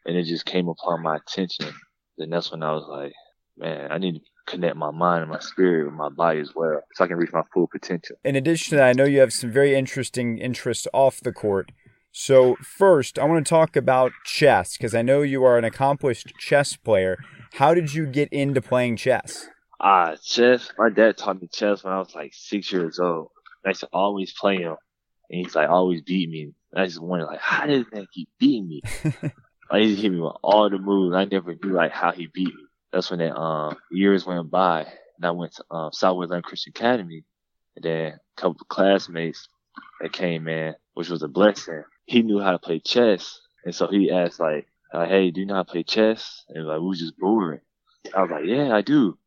[0.05, 1.73] and it just came upon my attention.
[2.19, 3.15] Then that's when I was like,
[3.57, 6.83] man, I need to connect my mind and my spirit with my body as well,
[6.93, 8.17] so I can reach my full potential.
[8.23, 11.73] In addition to that, I know you have some very interesting interests off the court.
[12.13, 16.33] So first, I want to talk about chess because I know you are an accomplished
[16.39, 17.19] chess player.
[17.55, 19.49] How did you get into playing chess?
[19.81, 20.73] Ah, chess.
[20.77, 23.31] My dad taught me chess when I was like six years old.
[23.65, 24.77] I used to always play him,
[25.31, 26.53] and he's like always beat me.
[26.73, 28.83] And I just wondered like, how did that keep beating me?
[29.71, 31.15] like he just hit me with all the moves.
[31.15, 32.65] I never knew like how he beat me.
[32.93, 34.81] That's when that um years went by,
[35.17, 37.25] and I went to um, Southwest Atlanta Christian Academy,
[37.77, 39.49] and then a couple of classmates
[40.01, 41.85] that came in, which was a blessing.
[42.09, 45.47] He knew how to play chess, and so he asked like, uh, "Hey, do you
[45.47, 47.61] know how to play chess?" And like we was just boring.
[48.17, 49.19] I was like, "Yeah, I do."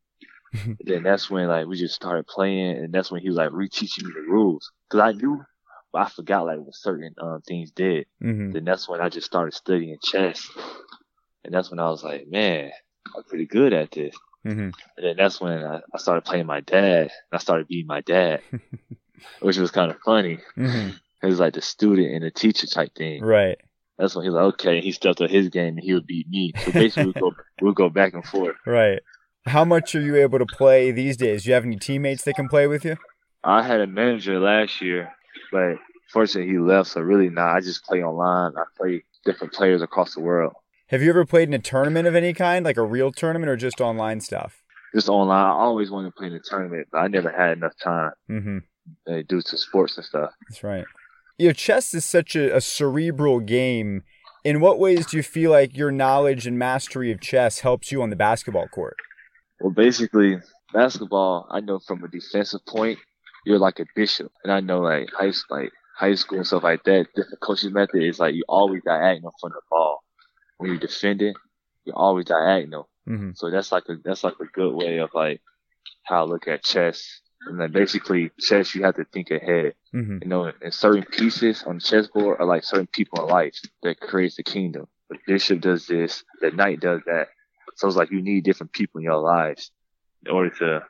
[0.54, 3.52] And then that's when like we just started playing, and that's when he was like
[3.52, 5.46] reteaching me the rules because I knew,
[5.94, 8.08] but I forgot like what certain um, things did.
[8.22, 8.52] Mm-hmm.
[8.52, 10.50] Then that's when I just started studying chess,
[11.46, 12.72] and that's when I was like, man,
[13.16, 14.16] I'm pretty good at this.
[14.44, 14.72] Mm-hmm.
[14.72, 18.02] And then that's when I, I started playing my dad, and I started beating my
[18.02, 18.42] dad,
[19.40, 20.40] which was kind of funny.
[20.58, 20.98] Mm-hmm.
[21.24, 23.22] It was like the student and the teacher type thing.
[23.24, 23.58] Right.
[23.98, 26.28] That's when he was like, okay, he stepped up his game and he would beat
[26.30, 26.54] me.
[26.66, 28.56] So basically, we go we go back and forth.
[28.66, 29.00] Right.
[29.46, 31.44] How much are you able to play these days?
[31.44, 32.98] Do you have any teammates that can play with you?
[33.44, 35.12] I had a manager last year,
[35.52, 35.76] but
[36.12, 36.90] fortunately he left.
[36.90, 38.54] So really, nah, I just play online.
[38.58, 40.54] I play different players across the world,
[40.88, 43.56] Have you ever played in a tournament of any kind, like a real tournament, or
[43.56, 44.64] just online stuff?
[44.96, 45.46] just online.
[45.46, 48.58] I always wanted to play in a tournament, but I never had enough time Mm-hmm.
[49.12, 50.32] uh, due to sports and stuff.
[50.50, 50.86] That's right.
[51.38, 54.04] You know, chess is such a, a cerebral game.
[54.44, 58.02] In what ways do you feel like your knowledge and mastery of chess helps you
[58.02, 58.98] on the basketball court?
[59.60, 60.40] Well, basically,
[60.74, 62.98] basketball, I know from a defensive point,
[63.46, 66.84] you're like a bishop, and I know like high like high school and stuff like
[66.84, 67.08] that.
[67.16, 70.04] Different coaching method is like you always diagonal from the ball.
[70.58, 71.34] When you're defending,
[71.86, 72.90] you're always diagonal.
[73.08, 73.32] Mm-hmm.
[73.36, 75.42] So that's like a that's like a good way of like
[76.04, 77.22] how I look at chess.
[77.48, 79.74] And that basically chess, you have to think ahead.
[79.94, 80.20] Mm-hmm.
[80.22, 84.00] You know, and certain pieces on the chessboard are like certain people in life that
[84.00, 84.88] creates the kingdom.
[85.10, 87.30] The bishop does this, the knight does that.
[87.76, 89.72] So it's like you need different people in your lives
[90.26, 90.84] in order to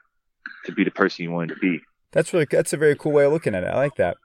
[0.65, 1.79] to be the person you want to be.
[2.11, 3.67] That's really that's a very cool way of looking at it.
[3.67, 4.17] I like that.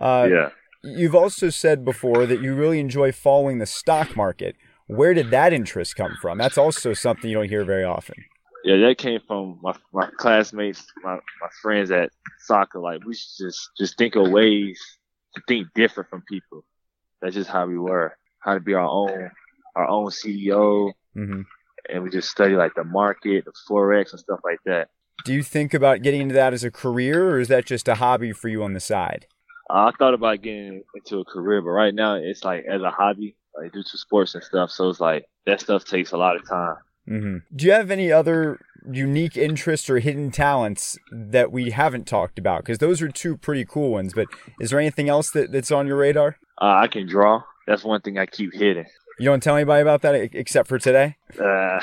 [0.00, 0.50] Uh, yeah.
[0.82, 4.56] You've also said before that you really enjoy following the stock market.
[4.86, 6.38] Where did that interest come from?
[6.38, 8.16] That's also something you don't hear very often.
[8.64, 12.80] Yeah, that came from my my classmates, my my friends at soccer.
[12.80, 14.80] Like we should just just think of ways
[15.34, 16.64] to think different from people.
[17.22, 18.16] That's just how we were.
[18.40, 19.30] How to be our own
[19.76, 21.42] our own CEO, mm-hmm.
[21.88, 24.88] and we just study like the market, the forex, and stuff like that.
[25.24, 27.96] Do you think about getting into that as a career, or is that just a
[27.96, 29.26] hobby for you on the side?
[29.68, 33.36] I thought about getting into a career, but right now it's like as a hobby,
[33.56, 34.70] like due to sports and stuff.
[34.70, 36.76] So it's like that stuff takes a lot of time.
[37.10, 37.56] Mm-hmm.
[37.56, 42.62] Do you have any other unique interests or hidden talents that we haven't talked about?
[42.62, 44.14] Because those are two pretty cool ones.
[44.14, 44.28] But
[44.60, 46.36] is there anything else that, that's on your radar?
[46.60, 47.42] Uh, I can draw.
[47.66, 48.86] That's one thing I keep hidden.
[49.18, 51.16] You don't tell anybody about that except for today.
[51.38, 51.80] Uh,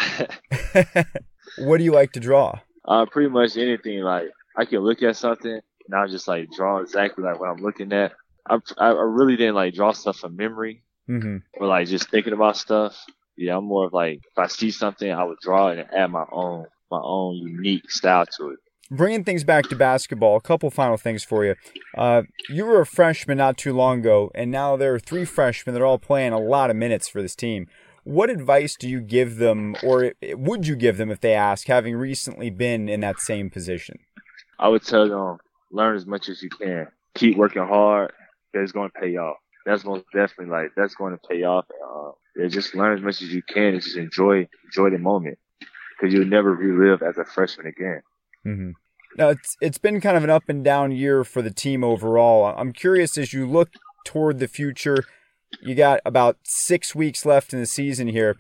[1.60, 2.60] what do you like to draw?
[2.86, 4.00] Uh, pretty much anything.
[4.00, 5.52] Like I can look at something
[5.88, 8.14] and I'll just like draw exactly like what I'm looking at.
[8.50, 11.38] I I really didn't like draw stuff from memory, mm-hmm.
[11.54, 13.06] or like just thinking about stuff.
[13.38, 16.12] Yeah, I'm more of like if I see something, I would draw it and add
[16.12, 18.60] my own my own unique style to it.
[18.90, 21.56] Bringing things back to basketball, a couple final things for you.
[21.98, 25.74] Uh, you were a freshman not too long ago, and now there are three freshmen
[25.74, 27.68] that are all playing a lot of minutes for this team.
[28.06, 31.98] What advice do you give them, or would you give them if they ask, having
[31.98, 34.00] recently been in that same position?
[34.58, 35.40] I would tell them
[35.72, 36.88] learn as much as you can.
[37.16, 38.14] Keep working hard.
[38.54, 39.38] It's going to pay off.
[39.68, 41.66] That's most definitely like that's going to pay off.
[41.70, 45.38] Uh, yeah, just learn as much as you can and just enjoy enjoy the moment
[45.92, 48.02] because you'll never relive as a freshman again.
[48.46, 48.72] Mm-hmm.
[49.18, 52.56] Now it's it's been kind of an up and down year for the team overall.
[52.58, 53.70] I'm curious as you look
[54.06, 55.04] toward the future
[55.62, 58.38] you got about six weeks left in the season here.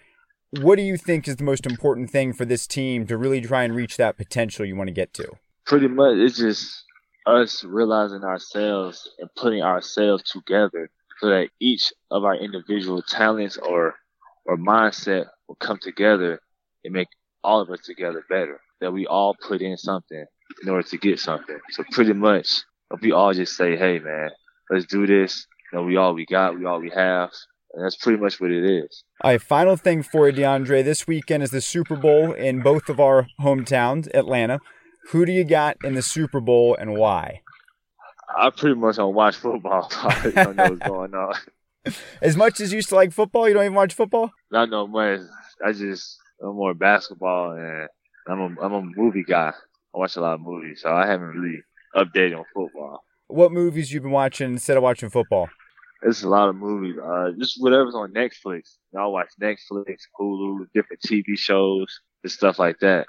[0.51, 3.63] What do you think is the most important thing for this team to really try
[3.63, 5.33] and reach that potential you want to get to?
[5.65, 6.83] Pretty much, it's just
[7.25, 10.89] us realizing ourselves and putting ourselves together
[11.19, 13.95] so that each of our individual talents or
[14.45, 16.39] or mindset will come together
[16.83, 17.09] and make
[17.43, 18.61] all of us together better.
[18.79, 20.25] That we all put in something
[20.63, 21.59] in order to get something.
[21.71, 22.61] So pretty much,
[22.91, 24.29] if we all just say, "Hey, man,
[24.69, 27.31] let's do this," you know, we all we got, we all we have.
[27.73, 29.03] And that's pretty much what it is.
[29.21, 30.83] All right, final thing for you, Deaundre.
[30.83, 34.59] This weekend is the Super Bowl in both of our hometowns, Atlanta.
[35.09, 37.41] Who do you got in the Super Bowl and why?
[38.35, 39.89] I pretty much don't watch football.
[39.89, 41.35] So I don't know what's going on.
[42.21, 44.31] As much as you used to like football, you don't even watch football?
[44.51, 45.21] Not no much.
[45.63, 47.87] I just I'm more basketball and
[48.27, 49.53] I'm a I'm a movie guy.
[49.95, 51.61] I watch a lot of movies, so I haven't really
[51.95, 55.49] updated on football what movies you've been watching instead of watching football?
[56.03, 56.95] It's a lot of movies.
[57.03, 58.75] Uh, just whatever's on Netflix.
[58.97, 63.07] I watch Netflix, Hulu, different TV shows, and stuff like that.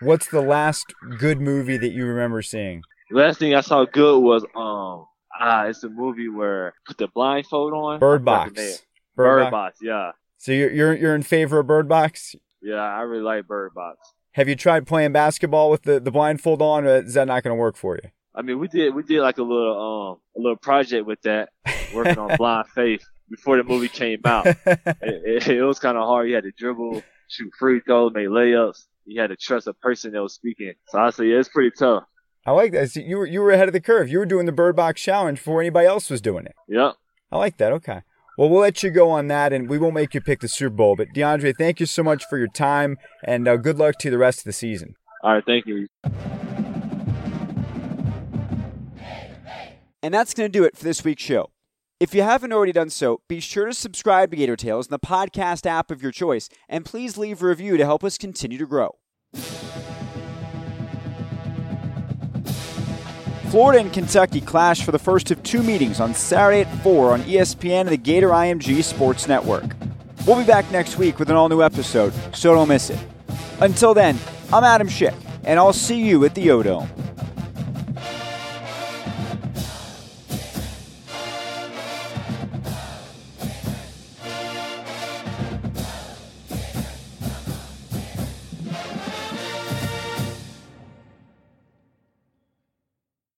[0.00, 2.82] What's the last good movie that you remember seeing?
[3.10, 5.06] Last thing I saw good was um
[5.38, 8.00] ah it's a movie where put the blindfold on.
[8.00, 8.52] Bird Box.
[8.52, 8.78] Bird,
[9.16, 9.78] Bird Box.
[9.82, 10.12] yeah.
[10.38, 12.34] So you're you're you're in favor of Bird Box?
[12.62, 13.98] Yeah, I really like Bird Box.
[14.32, 17.52] Have you tried playing basketball with the, the blindfold on, or is that not going
[17.54, 18.10] to work for you?
[18.34, 21.50] I mean, we did we did like a little um a little project with that,
[21.94, 24.46] working on blind faith before the movie came out.
[24.66, 26.28] it, it, it was kind of hard.
[26.28, 28.84] You had to dribble, shoot free throws, make layups.
[29.04, 30.72] You had to trust a person that was speaking.
[30.88, 32.04] So I say, yeah, it's pretty tough.
[32.46, 32.90] I like that.
[32.90, 34.08] So you were you were ahead of the curve.
[34.08, 36.54] You were doing the Bird Box challenge before anybody else was doing it.
[36.68, 36.92] Yeah.
[37.32, 37.72] I like that.
[37.72, 38.02] Okay.
[38.36, 40.74] Well, we'll let you go on that, and we won't make you pick the Super
[40.74, 40.96] Bowl.
[40.96, 44.10] But Deaundre, thank you so much for your time, and uh, good luck to you
[44.10, 44.94] the rest of the season.
[45.22, 45.86] All right, thank you.
[50.02, 51.50] And that's going to do it for this week's show.
[52.00, 54.98] If you haven't already done so, be sure to subscribe to Gator Tales in the
[54.98, 58.66] podcast app of your choice, and please leave a review to help us continue to
[58.66, 58.96] grow.
[63.54, 67.22] Florida and Kentucky clash for the first of two meetings on Saturday at 4 on
[67.22, 69.76] ESPN and the Gator IMG Sports Network.
[70.26, 72.98] We'll be back next week with an all new episode, so don't miss it.
[73.60, 74.18] Until then,
[74.52, 76.88] I'm Adam Schick, and I'll see you at the O'Dome.